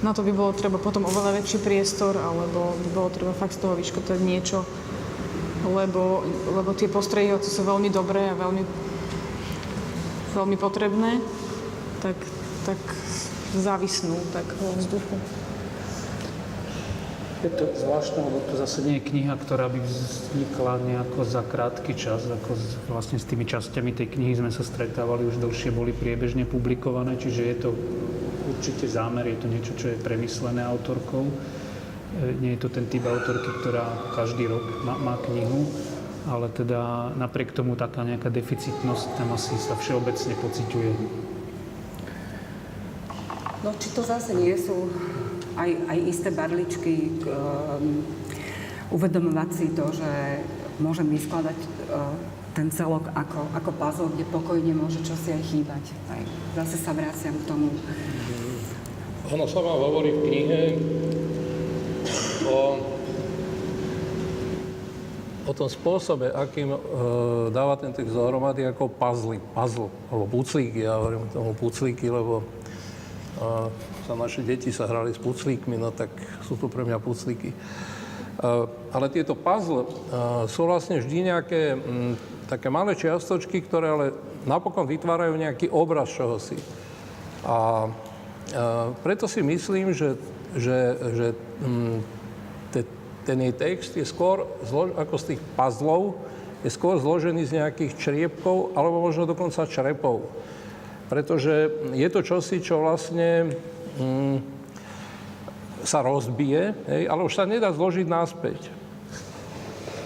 [0.00, 3.62] na to by bolo treba potom oveľa väčší priestor, alebo by bolo treba fakt z
[3.62, 4.64] toho vyškotať niečo,
[5.68, 6.24] lebo,
[6.56, 8.64] lebo tie postrehy, hoci sú veľmi dobré a veľmi,
[10.32, 11.20] veľmi potrebné,
[12.00, 12.16] tak,
[12.64, 12.80] tak
[13.56, 15.16] závisnú tak vo vzduchu.
[17.40, 21.96] Je to zvláštne, lebo to zase nie je kniha, ktorá by vznikla nejako za krátky
[21.96, 22.28] čas.
[22.28, 26.44] Ako z, vlastne s tými časťami tej knihy sme sa stretávali, už dlhšie boli priebežne
[26.44, 27.68] publikované, čiže je to
[28.60, 31.24] určite zámer, je to niečo, čo je premyslené autorkou.
[31.24, 31.34] E,
[32.44, 35.64] nie je to ten typ autorky, ktorá každý rok má, má knihu,
[36.28, 40.92] ale teda napriek tomu taká nejaká deficitnosť tam asi sa všeobecne pociťuje.
[43.64, 44.92] No či to zase nie sú
[45.56, 48.04] aj, aj isté barličky, um,
[48.92, 50.44] uvedomovať si to, že
[50.84, 51.56] môžem vyskladať
[51.88, 52.12] uh,
[52.52, 55.84] ten celok ako, ako puzzle, kde pokojne môže čosi aj chýbať.
[56.10, 56.22] Aj
[56.60, 57.70] zase sa vraciam k tomu.
[59.30, 60.60] Ono sa vám hovorí v knihe
[62.50, 62.82] o,
[65.46, 66.78] o tom spôsobe, akým e,
[67.54, 72.44] dáva ten text dohromady ako puzzle, puzzle, alebo puclíky, ja hovorím tomu puclíky, lebo e,
[74.02, 76.10] sa naše deti sa hrali s puclíkmi, no tak
[76.42, 77.54] sú to pre mňa puclíky.
[77.54, 77.56] E,
[78.90, 79.90] ale tieto puzzle e,
[80.50, 82.18] sú vlastne vždy nejaké m,
[82.50, 84.06] také malé čiastočky, ktoré ale
[84.42, 86.58] napokon vytvárajú nejaký obraz čohosi.
[87.46, 87.86] A
[89.02, 90.18] preto si myslím, že,
[90.58, 90.78] že,
[91.14, 91.26] že
[91.62, 91.96] mm,
[92.74, 92.80] te,
[93.22, 96.18] ten jej text je skôr zlož, ako z tých puzzlov,
[96.60, 100.28] je skôr zložený z nejakých čriepkov alebo možno dokonca črepov.
[101.08, 103.54] Pretože je to čosi, čo vlastne
[103.98, 104.36] mm,
[105.82, 108.79] sa rozbije, hej, ale už sa nedá zložiť náspäť.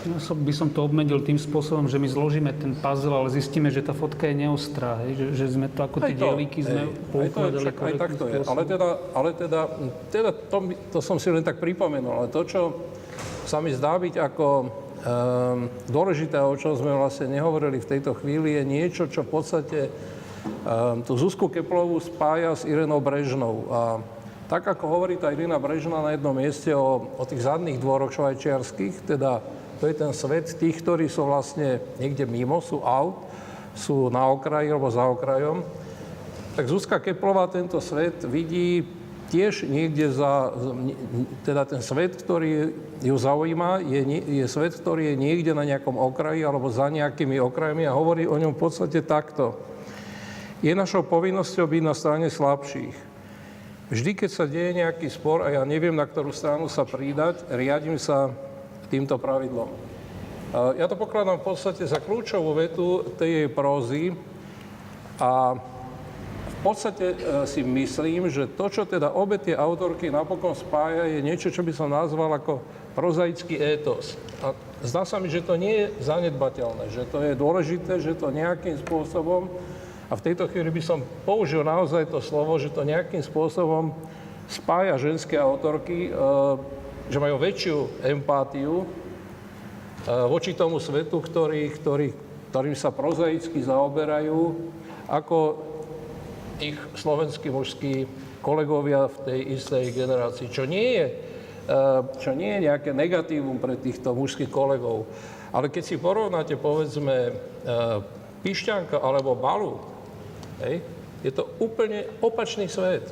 [0.04, 3.72] Ja som, by som to obmedil tým spôsobom, že my zložíme ten puzzle, ale zistíme,
[3.72, 5.16] že tá fotka je neostrá, hej?
[5.16, 8.36] Že, že sme to ako tie dielíky sme poukladali aj, aj tak to je.
[8.44, 9.60] Ale teda, ale teda,
[10.12, 10.58] teda to,
[10.92, 12.60] to som si len tak pripomenul, ale to, čo
[13.48, 14.68] sa mi zdá byť ako um,
[15.88, 21.00] dôležité, o čom sme vlastne nehovorili v tejto chvíli, je niečo, čo v podstate um,
[21.00, 23.72] tú Zuzku Keplovú spája s Irenou Brežnou.
[23.72, 23.80] A
[24.52, 29.08] tak, ako hovorí tá Irina Brežná na jednom mieste o, o tých zadných dvoroch švajčiarských,
[29.08, 29.40] teda
[29.84, 33.20] to je ten svet tých, ktorí sú vlastne niekde mimo, sú out,
[33.76, 35.60] sú na okraji alebo za okrajom.
[36.56, 38.80] Tak Zuzka Keplová tento svet vidí
[39.28, 40.56] tiež niekde za,
[41.44, 42.72] teda ten svet, ktorý
[43.04, 44.00] ju zaujíma, je,
[44.40, 48.40] je svet, ktorý je niekde na nejakom okraji alebo za nejakými okrajmi a hovorí o
[48.40, 49.52] ňom v podstate takto.
[50.64, 52.96] Je našou povinnosťou byť na strane slabších.
[53.92, 58.00] Vždy, keď sa deje nejaký spor a ja neviem, na ktorú stranu sa pridať, riadím
[58.00, 58.32] sa
[58.88, 59.94] týmto pravidlom.
[60.78, 64.14] Ja to pokladám v podstate za kľúčovú vetu tej jej prózy
[65.18, 65.58] a
[66.44, 71.20] v podstate e, si myslím, že to, čo teda obe tie autorky napokon spája, je
[71.20, 72.62] niečo, čo by som nazval ako
[72.96, 74.16] prozaický étos.
[74.40, 78.32] A zdá sa mi, že to nie je zanedbateľné, že to je dôležité, že to
[78.32, 79.50] nejakým spôsobom,
[80.08, 83.90] a v tejto chvíli by som použil naozaj to slovo, že to nejakým spôsobom
[84.46, 86.10] spája ženské autorky, e,
[87.08, 88.88] že majú väčšiu empátiu eh,
[90.28, 92.08] voči tomu svetu, ktorý, ktorý,
[92.52, 94.72] ktorým sa prozaicky zaoberajú,
[95.10, 95.38] ako
[96.62, 97.94] ich slovenskí mužskí
[98.40, 100.46] kolegovia v tej istej generácii.
[100.48, 105.08] Čo nie je, eh, čo nie je nejaké negatívum pre týchto mužských kolegov.
[105.54, 107.98] Ale keď si porovnáte, povedzme, eh,
[108.44, 109.80] Pišťanka alebo Balu,
[110.60, 110.84] hej,
[111.24, 113.08] je to úplne opačný svet.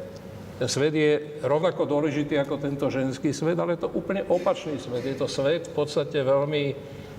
[0.68, 5.02] Svet je rovnako dôležitý ako tento ženský svet, ale je to úplne opačný svet.
[5.02, 6.64] Je to svet v podstate veľmi,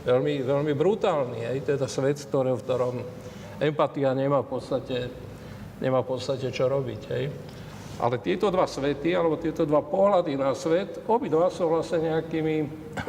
[0.06, 1.42] veľmi, veľmi brutálny.
[1.42, 2.96] Je to svet, ktoré, v ktorom
[3.58, 4.98] empatia nemá v podstate,
[5.82, 7.02] nemá v podstate čo robiť.
[7.10, 7.26] Hej.
[8.02, 12.56] Ale tieto dva svety, alebo tieto dva pohľady na svet, obidva sú vlastne nejakými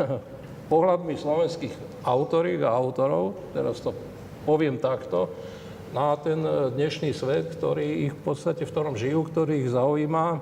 [0.72, 3.96] pohľadmi slovenských autorík a autorov, teraz to
[4.44, 5.32] poviem takto,
[5.94, 10.26] na ten e, dnešný svet, ktorý ich v podstate, v ktorom žijú, ktorý ich zaujíma.
[10.34, 10.38] E,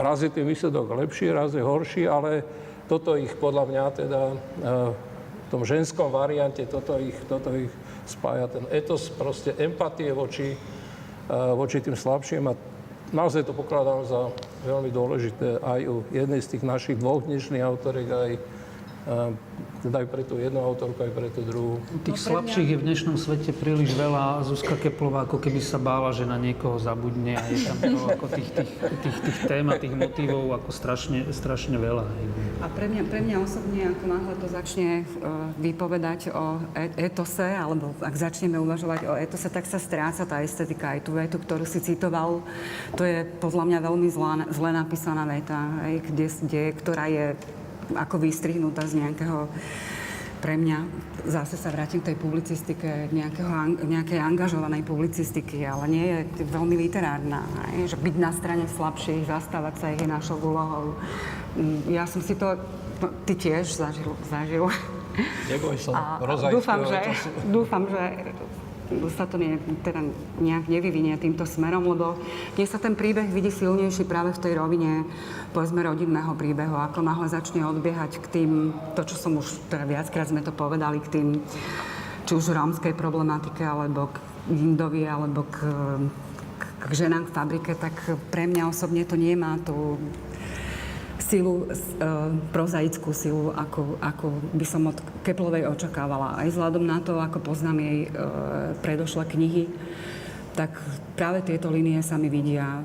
[0.00, 2.40] raz je ten výsledok lepší, raz je horší, ale
[2.88, 4.34] toto ich podľa mňa teda e,
[5.46, 7.70] v tom ženskom variante, toto ich, toto ich
[8.08, 10.58] spája ten etos, proste empatie voči,
[11.30, 12.58] voči tým slabším a
[13.14, 14.34] naozaj to pokladám za
[14.66, 18.30] veľmi dôležité aj u jednej z tých našich dvoch dnešných autoriek, aj
[19.86, 21.78] teda aj pre tú jednu autorku, aj pre tú druhú.
[22.02, 24.42] Tých no slabších je v dnešnom svete príliš veľa.
[24.42, 28.26] Zuzka Keplová ako keby sa bála, že na niekoho zabudne a je tam to ako
[28.34, 28.72] tých, tých,
[29.06, 32.04] tých, tých tém a tých motivov ako strašne, strašne veľa.
[32.64, 35.04] A pre mňa, pre mňa osobne, ako náhle to začne e,
[35.60, 40.96] vypovedať o e, etose, alebo ak začneme uvažovať o etose, tak sa stráca tá estetika.
[40.96, 42.40] Aj tú vetu, ktorú si citoval,
[42.96, 47.26] to je podľa mňa veľmi zlá, zle napísaná veta, aj, kde, kde, ktorá je
[47.94, 49.46] ako vystrihnutá z nejakého
[50.36, 50.78] pre mňa,
[51.26, 57.42] zase sa vrátim k tej publicistike, nejakého, nejakej angažovanej publicistiky, ale nie je veľmi literárna.
[57.66, 57.74] Aj?
[57.88, 60.94] Že byť na strane slabších, zastávať sa ich je našou úlohou.
[61.56, 62.62] Mm, ja som si to,
[63.02, 64.12] no, ty tiež zažil.
[64.28, 64.68] zažil.
[65.48, 66.20] Neboj sa,
[66.52, 67.00] dúfam, že,
[67.48, 68.02] dúfam, že
[69.12, 70.02] sa to ne, teda
[70.38, 72.18] nejak nevyvinie týmto smerom, lebo
[72.54, 75.06] mne sa ten príbeh vidí silnejší práve v tej rovine,
[75.50, 78.50] povedzme, rodinného príbehu, ako náhle začne odbiehať k tým,
[78.94, 81.28] to, čo som už, teda viackrát sme to povedali, k tým,
[82.26, 84.16] či už rómskej problematike, alebo k
[84.50, 85.62] Indovi, alebo k,
[86.58, 87.94] k, k ženám v fabrike, tak
[88.30, 89.98] pre mňa osobne to nemá tú
[91.18, 91.74] silu, e,
[92.52, 96.36] prozaickú silu, ako, ako by som od Keplovej očakávala.
[96.36, 98.10] Aj vzhľadom na to, ako poznám jej e,
[98.80, 99.64] predošlé knihy,
[100.56, 100.72] tak
[101.16, 102.82] práve tieto línie sa mi vidia e,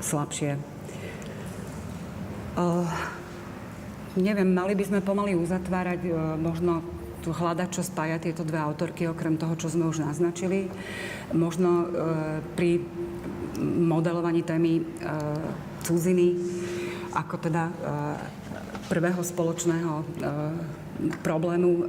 [0.00, 0.56] slabšie.
[0.56, 0.60] E,
[4.20, 6.84] neviem, mali by sme pomaly uzatvárať e, možno
[7.24, 10.68] tu hľadať, čo spája tieto dve autorky, okrem toho, čo sme už naznačili.
[11.32, 11.86] Možno e,
[12.52, 12.84] pri
[13.64, 14.82] modelovaní témy e,
[15.88, 16.36] cudziny
[17.14, 17.72] ako teda e,
[18.90, 20.04] prvého spoločného e,
[21.22, 21.84] problému e,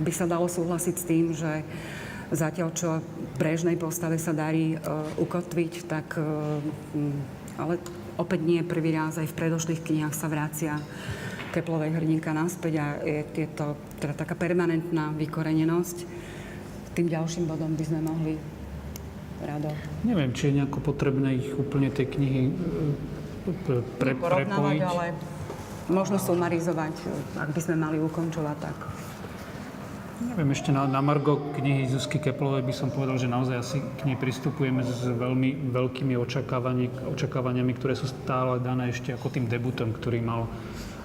[0.00, 1.62] by sa dalo súhlasiť s tým, že
[2.32, 3.04] zatiaľ čo
[3.36, 4.78] brežnej postave sa darí
[5.18, 6.14] ukotviť, tak
[7.58, 7.74] ale
[8.14, 10.78] opäť nie prvý raz, aj v predošlých knihách sa vracia
[11.50, 16.06] Keplovej hrdinka naspäť a je, je to teda taká permanentná vykorenenosť.
[16.94, 18.38] Tým ďalším bodom by sme mohli
[19.42, 19.74] rado
[20.06, 22.54] Neviem, či je nejako potrebné ich úplne tie knihy
[23.98, 24.80] pre, prepojiť.
[24.82, 25.06] ale
[25.90, 26.94] možno sumarizovať,
[27.36, 28.78] ak by sme mali ukončovať tak.
[30.20, 34.04] Neviem, ešte na, na Margo knihy Zuzky Keplovej by som povedal, že naozaj asi k
[34.04, 39.96] nej pristupujeme s veľmi veľkými očakávani, očakávaniami, ktoré sú stále dané ešte ako tým debutom,
[39.96, 40.44] ktorý mal.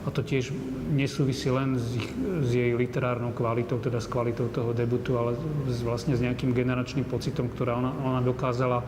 [0.04, 0.52] A to tiež
[0.92, 2.08] nesúvisí len s, ich,
[2.44, 5.40] s jej literárnou kvalitou, teda s kvalitou toho debutu, ale
[5.72, 8.84] s, vlastne s nejakým generačným pocitom, ktorá ona, ona dokázala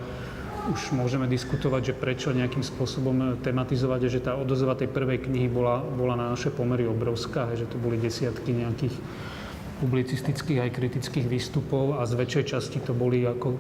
[0.68, 5.80] už môžeme diskutovať, že prečo nejakým spôsobom tematizovať, že tá odozva tej prvej knihy bola,
[5.80, 8.96] bola na naše pomery obrovská, že to boli desiatky nejakých
[9.78, 13.60] publicistických aj kritických výstupov a z väčšej časti to boli ako e,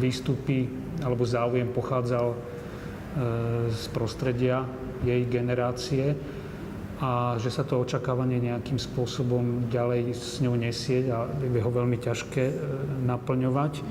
[0.00, 0.66] výstupy
[1.04, 2.36] alebo záujem pochádzal e,
[3.68, 4.64] z prostredia
[5.04, 6.16] jej generácie
[7.04, 12.00] a že sa to očakávanie nejakým spôsobom ďalej s ňou nesieť a je ho veľmi
[12.00, 12.44] ťažké
[13.04, 13.84] naplňovať.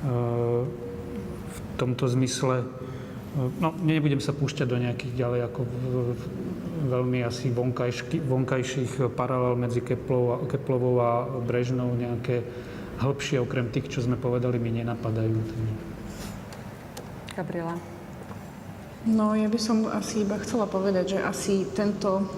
[0.00, 2.64] V tomto zmysle,
[3.60, 6.22] no nebudem sa púšťať do nejakých ďalej ako v, v,
[6.88, 11.10] veľmi asi vonkajšky, vonkajších paralel medzi Keplov a, Keplovou a
[11.44, 12.44] Brežnou nejaké
[13.00, 15.36] hĺbšie, okrem tých, čo sme povedali, mi nenapadajú.
[17.36, 17.76] Gabriela.
[19.08, 22.28] No, ja by som asi iba chcela povedať, že asi tento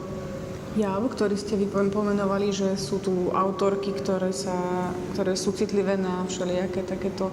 [0.76, 6.24] jav, ktorý ste vy pomenovali, že sú tu autorky, ktoré, sa, ktoré sú citlivé na
[6.24, 7.28] všelijaké takéto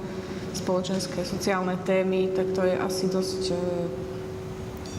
[0.55, 3.55] spoločenské, sociálne témy, tak to je asi dosť e,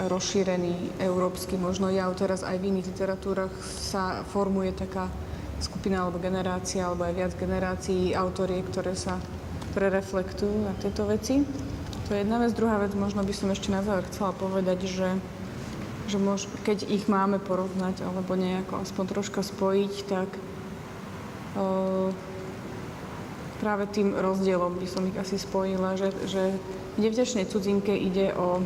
[0.06, 2.14] rozšírený európsky možno jav.
[2.16, 5.10] Teraz aj v iných literatúrach sa formuje taká
[5.60, 9.20] skupina alebo generácia, alebo aj viac generácií autoriek, ktoré sa
[9.70, 10.02] ktoré
[10.66, 11.46] na tieto veci.
[12.10, 12.50] To je jedna vec.
[12.58, 15.08] Druhá vec, možno by som ešte na záver chcela povedať, že,
[16.10, 20.28] že mož, keď ich máme porovnať alebo nejako aspoň troška spojiť, tak
[21.54, 22.10] o,
[23.62, 26.58] práve tým rozdielom by som ich asi spojila, že, že
[26.98, 28.58] v nevďačnej cudzinke ide o,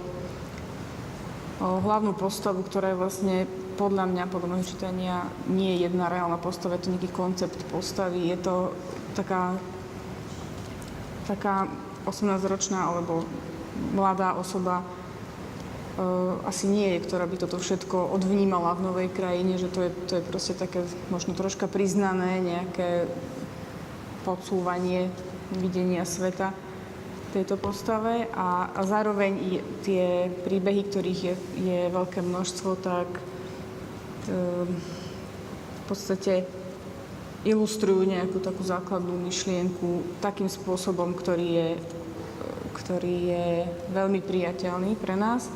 [1.60, 3.36] o hlavnú postavu, ktorá je vlastne
[3.76, 8.32] podľa mňa, podľa môjho čítania, nie je jedna reálna postava, je to nejaký koncept postavy,
[8.32, 8.56] je to
[9.18, 9.58] taká,
[11.28, 11.68] taká
[12.06, 13.26] 18-ročná alebo
[13.92, 14.86] mladá osoba
[16.42, 20.12] asi nie je, ktorá by toto všetko odvnímala v novej krajine, že to je, to
[20.18, 23.06] je proste také možno troška priznané, nejaké
[24.26, 25.12] podsúvanie
[25.54, 26.50] videnia sveta
[27.30, 29.50] tejto postave a, a zároveň i
[29.82, 33.08] tie príbehy, ktorých je, je veľké množstvo, tak
[34.30, 34.70] um,
[35.74, 36.46] v podstate
[37.44, 41.70] ilustrujú nejakú takú základnú myšlienku takým spôsobom, ktorý je,
[42.82, 43.46] ktorý je
[43.92, 45.50] veľmi priateľný pre nás.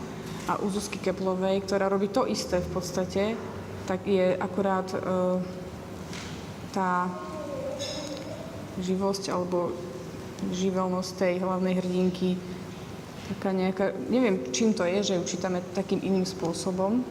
[0.49, 3.36] A u Zuzky Keplovej, ktorá robí to isté v podstate,
[3.84, 4.99] tak je akurát e,
[6.72, 7.12] tá
[8.80, 9.76] živosť alebo
[10.53, 12.40] živelnosť tej hlavnej hrdinky
[13.28, 17.05] taká nejaká, neviem čím to je, že ju čítame takým iným spôsobom,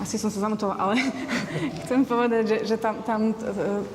[0.00, 0.94] asi som sa zamotovala, ale
[1.86, 3.36] chcem povedať, že, že tam, tam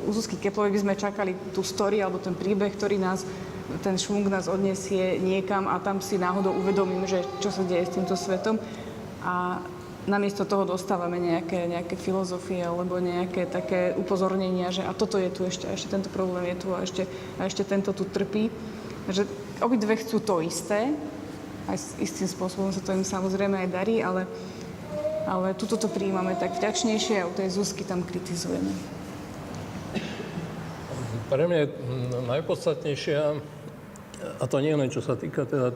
[0.07, 3.28] u Zuzky Keplovej by sme čakali tú story alebo ten príbeh, ktorý nás,
[3.82, 7.95] ten švung nás odniesie niekam a tam si náhodou uvedomím, že čo sa deje s
[7.97, 8.61] týmto svetom.
[9.26, 9.61] A
[10.05, 15.49] namiesto toho dostávame nejaké, nejaké filozofie alebo nejaké také upozornenia, že a toto je tu
[15.49, 17.03] ešte, a ešte tento problém je tu a ešte,
[17.41, 18.53] a ešte tento tu trpí.
[19.09, 19.26] Že
[19.66, 20.93] obidve chcú to isté,
[21.66, 24.30] aj s istým spôsobom sa to im samozrejme aj darí, ale
[25.26, 28.70] ale tuto to príjmame tak vďačnejšie a u tej Zuzky tam kritizujeme.
[31.26, 31.68] Pre mňa je
[32.30, 33.22] najpodstatnejšia,
[34.39, 35.76] a to nie len čo sa týka teda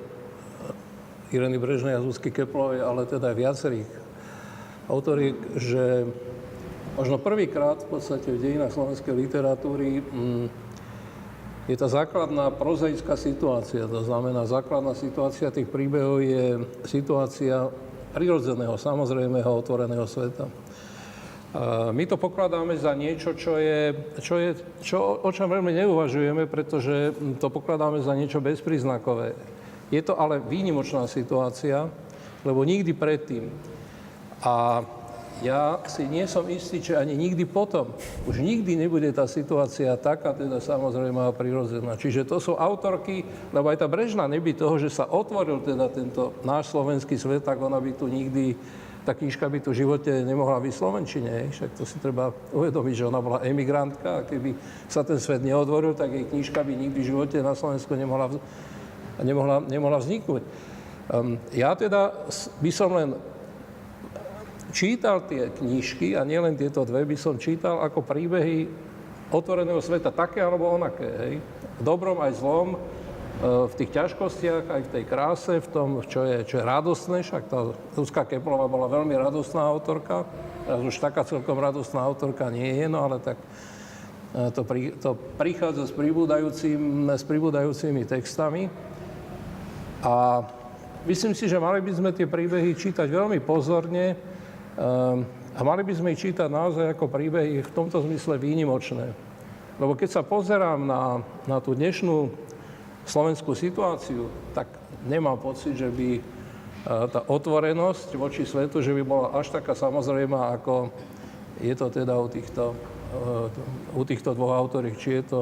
[1.29, 3.89] Ireny Brežnej a Zuzky Keplovej, ale teda aj viacerých
[4.89, 6.09] autoriek, že
[6.97, 10.45] možno prvýkrát v podstate v dejinách slovenskej literatúry mm,
[11.69, 13.85] je tá základná prozaická situácia.
[13.85, 17.69] To znamená, základná situácia tých príbehov je situácia
[18.09, 20.49] prirodzeného, samozrejmého, otvoreného sveta.
[21.91, 23.89] My to pokladáme za niečo, čo je,
[24.21, 24.53] čo je
[24.85, 29.33] čo, o čom veľmi neuvažujeme, pretože to pokladáme za niečo bezpríznakové.
[29.89, 31.89] Je to ale výnimočná situácia,
[32.45, 33.49] lebo nikdy predtým.
[34.45, 34.85] A
[35.39, 37.95] ja si nie som istý, či ani nikdy potom.
[38.27, 41.95] Už nikdy nebude tá situácia taká, teda samozrejme a prirodzená.
[41.95, 43.23] Čiže to sú autorky,
[43.55, 47.57] lebo aj tá Brežná neby toho, že sa otvoril teda tento náš slovenský svet, tak
[47.57, 48.53] ona by tu nikdy,
[49.09, 51.33] tá knižka by tu v živote nemohla byť v Slovenčine.
[51.49, 54.53] Však to si treba uvedomiť, že ona bola emigrantka a keby
[54.85, 58.37] sa ten svet neotvoril, tak jej knižka by nikdy v živote na Slovensku nemohla,
[59.25, 60.45] nemohla, nemohla vzniknúť.
[61.09, 62.13] Um, ja teda
[62.61, 63.17] by som len
[64.69, 68.69] čítal tie knižky, a nielen tieto dve, by som čítal ako príbehy
[69.33, 71.33] otvoreného sveta, také alebo onaké, hej.
[71.81, 72.77] Dobrom aj zlom,
[73.39, 77.43] v tých ťažkostiach, aj v tej kráse, v tom, čo je, čo je radostné, však
[77.47, 80.27] tá Zuzka Keplová bola veľmi radostná autorka,
[80.67, 83.39] teraz už taká celkom radostná autorka nie je, no ale tak
[84.35, 88.67] e, to, pri, to prichádza s, pribúdajúcim, s pribúdajúcimi textami.
[90.03, 90.43] A
[91.07, 94.19] myslím si, že mali by sme tie príbehy čítať veľmi pozorne,
[94.79, 95.27] Ehm,
[95.57, 99.11] a mali by sme ich čítať naozaj ako príbehy v tomto zmysle výnimočné.
[99.75, 102.31] Lebo keď sa pozerám na, na tú dnešnú
[103.09, 104.69] slovenskú situáciu, tak
[105.09, 106.21] nemám pocit, že by e,
[106.85, 110.93] tá otvorenosť voči svetu, že by bola až taká samozrejmá, ako
[111.59, 112.77] je to teda u týchto,
[113.11, 115.39] e, u týchto dvoch autoriek, či je to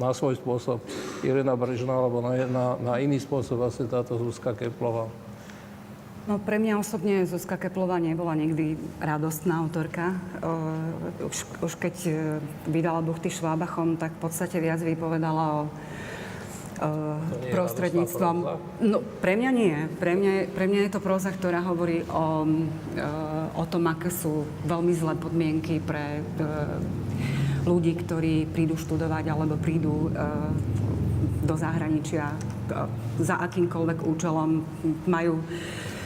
[0.00, 0.80] na svoj spôsob
[1.20, 5.12] Irena Brežná, alebo na, na, na iný spôsob asi táto Zuzka Keplová.
[6.28, 10.14] No pre mňa osobne Zuzka Keplová nebola nikdy radostná autorka.
[10.38, 11.94] Uh, už, už keď
[12.70, 15.72] vydala Buchty Švábachom, tak v podstate viac vypovedala o
[17.52, 18.36] prostredníctvom...
[18.80, 19.76] No, pre mňa nie.
[20.00, 24.48] Pre mňa, pre mňa je to próza, ktorá hovorí o, uh, o tom, aké sú
[24.64, 26.80] veľmi zlé podmienky pre uh,
[27.68, 30.08] ľudí, ktorí prídu študovať alebo prídu
[31.44, 32.32] do zahraničia
[33.20, 34.64] za akýmkoľvek účelom.
[35.04, 35.44] Majú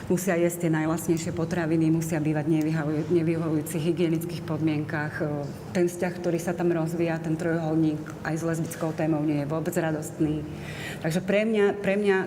[0.04, 5.24] musia jesť tie najlasnejšie potraviny, musia bývať v nevyhovujúcich hygienických podmienkach.
[5.72, 9.72] Ten vzťah, ktorý sa tam rozvíja, ten trojuholník aj s lesbickou témou nie je vôbec
[9.72, 10.44] radostný.
[11.00, 12.18] Takže pre mňa, pre mňa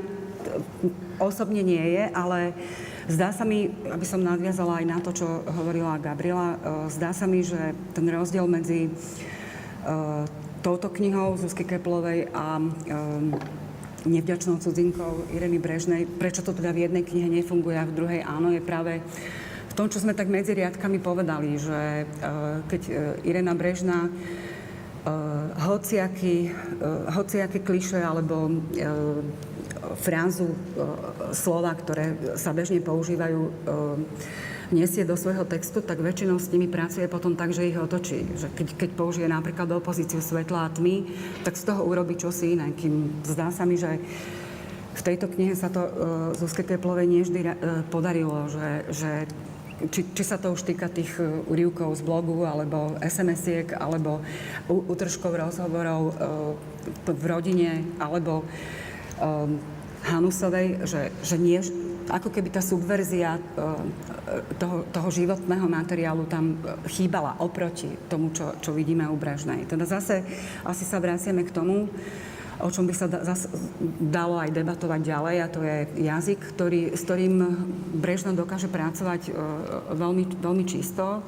[1.22, 2.58] osobne nie je, ale
[3.06, 6.58] zdá sa mi, aby som nadviazala aj na to, čo hovorila Gabriela,
[6.90, 8.90] zdá sa mi, že ten rozdiel medzi
[10.66, 12.58] touto knihou Zuzky Keplovej a
[14.06, 16.06] nevďačnou cudzinkou Ireny Brežnej.
[16.06, 19.02] Prečo to teda v jednej knihe nefunguje a v druhej áno, je práve
[19.68, 22.96] v tom, čo sme tak medzi riadkami povedali, že uh, keď uh,
[23.26, 24.10] Irena Brežná
[25.64, 28.52] hociaký, uh, hociaké kliše alebo
[30.04, 30.52] frázu,
[31.32, 33.42] slova, ktoré sa bežne používajú,
[34.72, 38.28] nesie do svojho textu, tak väčšinou s nimi pracuje potom tak, že ich otočí.
[38.36, 41.08] Že keď, keď použije napríklad opozíciu svetla a tmy,
[41.48, 42.76] tak z toho urobí čosi iné.
[42.76, 44.00] Kým zdá sa mi, že
[44.98, 45.92] v tejto knihe sa to uh,
[46.34, 47.54] Zuzke Keplovej nie vždy uh,
[47.88, 49.12] podarilo, že, že
[49.94, 54.26] či, či sa to už týka tých uh, úrivkov z blogu, alebo SMS-iek, alebo
[54.68, 56.14] útržkov rozhovorov uh,
[57.06, 58.42] v rodine, alebo
[59.22, 59.62] um,
[60.08, 61.60] Hanusovej, že, že nie,
[62.08, 63.42] ako keby tá subverzia e,
[64.56, 69.68] toho, toho životného materiálu tam e, chýbala oproti tomu, čo, čo vidíme u Brežnej.
[69.68, 70.24] Teda zase
[70.64, 71.92] asi sa vraciame k tomu,
[72.58, 73.52] o čom by sa da, zase
[74.02, 75.78] dalo aj debatovať ďalej, a to je
[76.10, 77.36] jazyk, ktorý, s ktorým
[78.02, 79.32] Brežna dokáže pracovať e,
[79.94, 81.22] veľmi, veľmi čisto.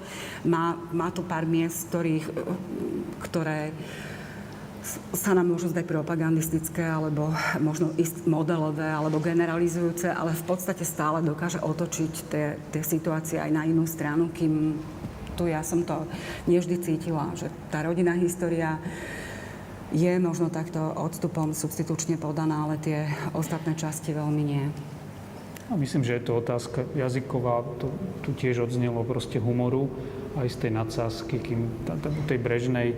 [0.48, 2.26] Má, má tu pár miest, ktorých,
[3.30, 3.76] ktoré
[5.14, 11.20] sa nám môžu zdať propagandistické, alebo možno ist modelové, alebo generalizujúce, ale v podstate stále
[11.22, 14.80] dokáže otočiť tie, tie situácie aj na inú stranu, kým
[15.40, 16.04] tu ja som to
[16.52, 18.76] nevždy cítila, že tá rodinná história
[19.96, 24.66] je možno takto odstupom substitučne podaná, ale tie ostatné časti veľmi nie.
[25.70, 27.94] A myslím, že je to otázka jazyková, to
[28.26, 29.88] tu tiež odznelo proste humoru,
[30.38, 31.70] aj z tej nadsázky, kým
[32.26, 32.98] tej brežnej e,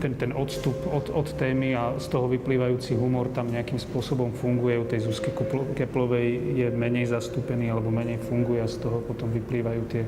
[0.00, 4.78] ten, ten odstup od, od témy a z toho vyplývajúci humor tam nejakým spôsobom funguje.
[4.78, 5.30] U tej Zuzky
[5.74, 10.02] Keplovej je menej zastúpený alebo menej funguje a z toho potom vyplývajú tie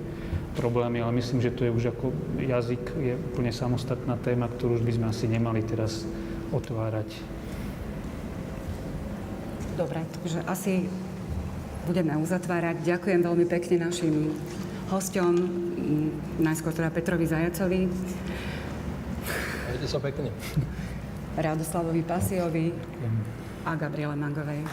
[0.56, 2.10] problémy, ale myslím, že to je už ako
[2.40, 6.08] jazyk, je úplne samostatná téma, ktorú už by sme asi nemali teraz
[6.50, 7.12] otvárať.
[9.76, 10.88] Dobre, takže asi
[11.84, 12.80] budeme uzatvárať.
[12.80, 14.32] Ďakujem veľmi pekne našim
[14.88, 15.32] hosťom,
[16.40, 17.84] najskôr teda Petrovi Zajacovi,
[19.86, 20.34] Majte sa pekne.
[21.38, 22.74] Radoslavovi Pasiovi
[23.62, 24.66] a Gabriele Magovej.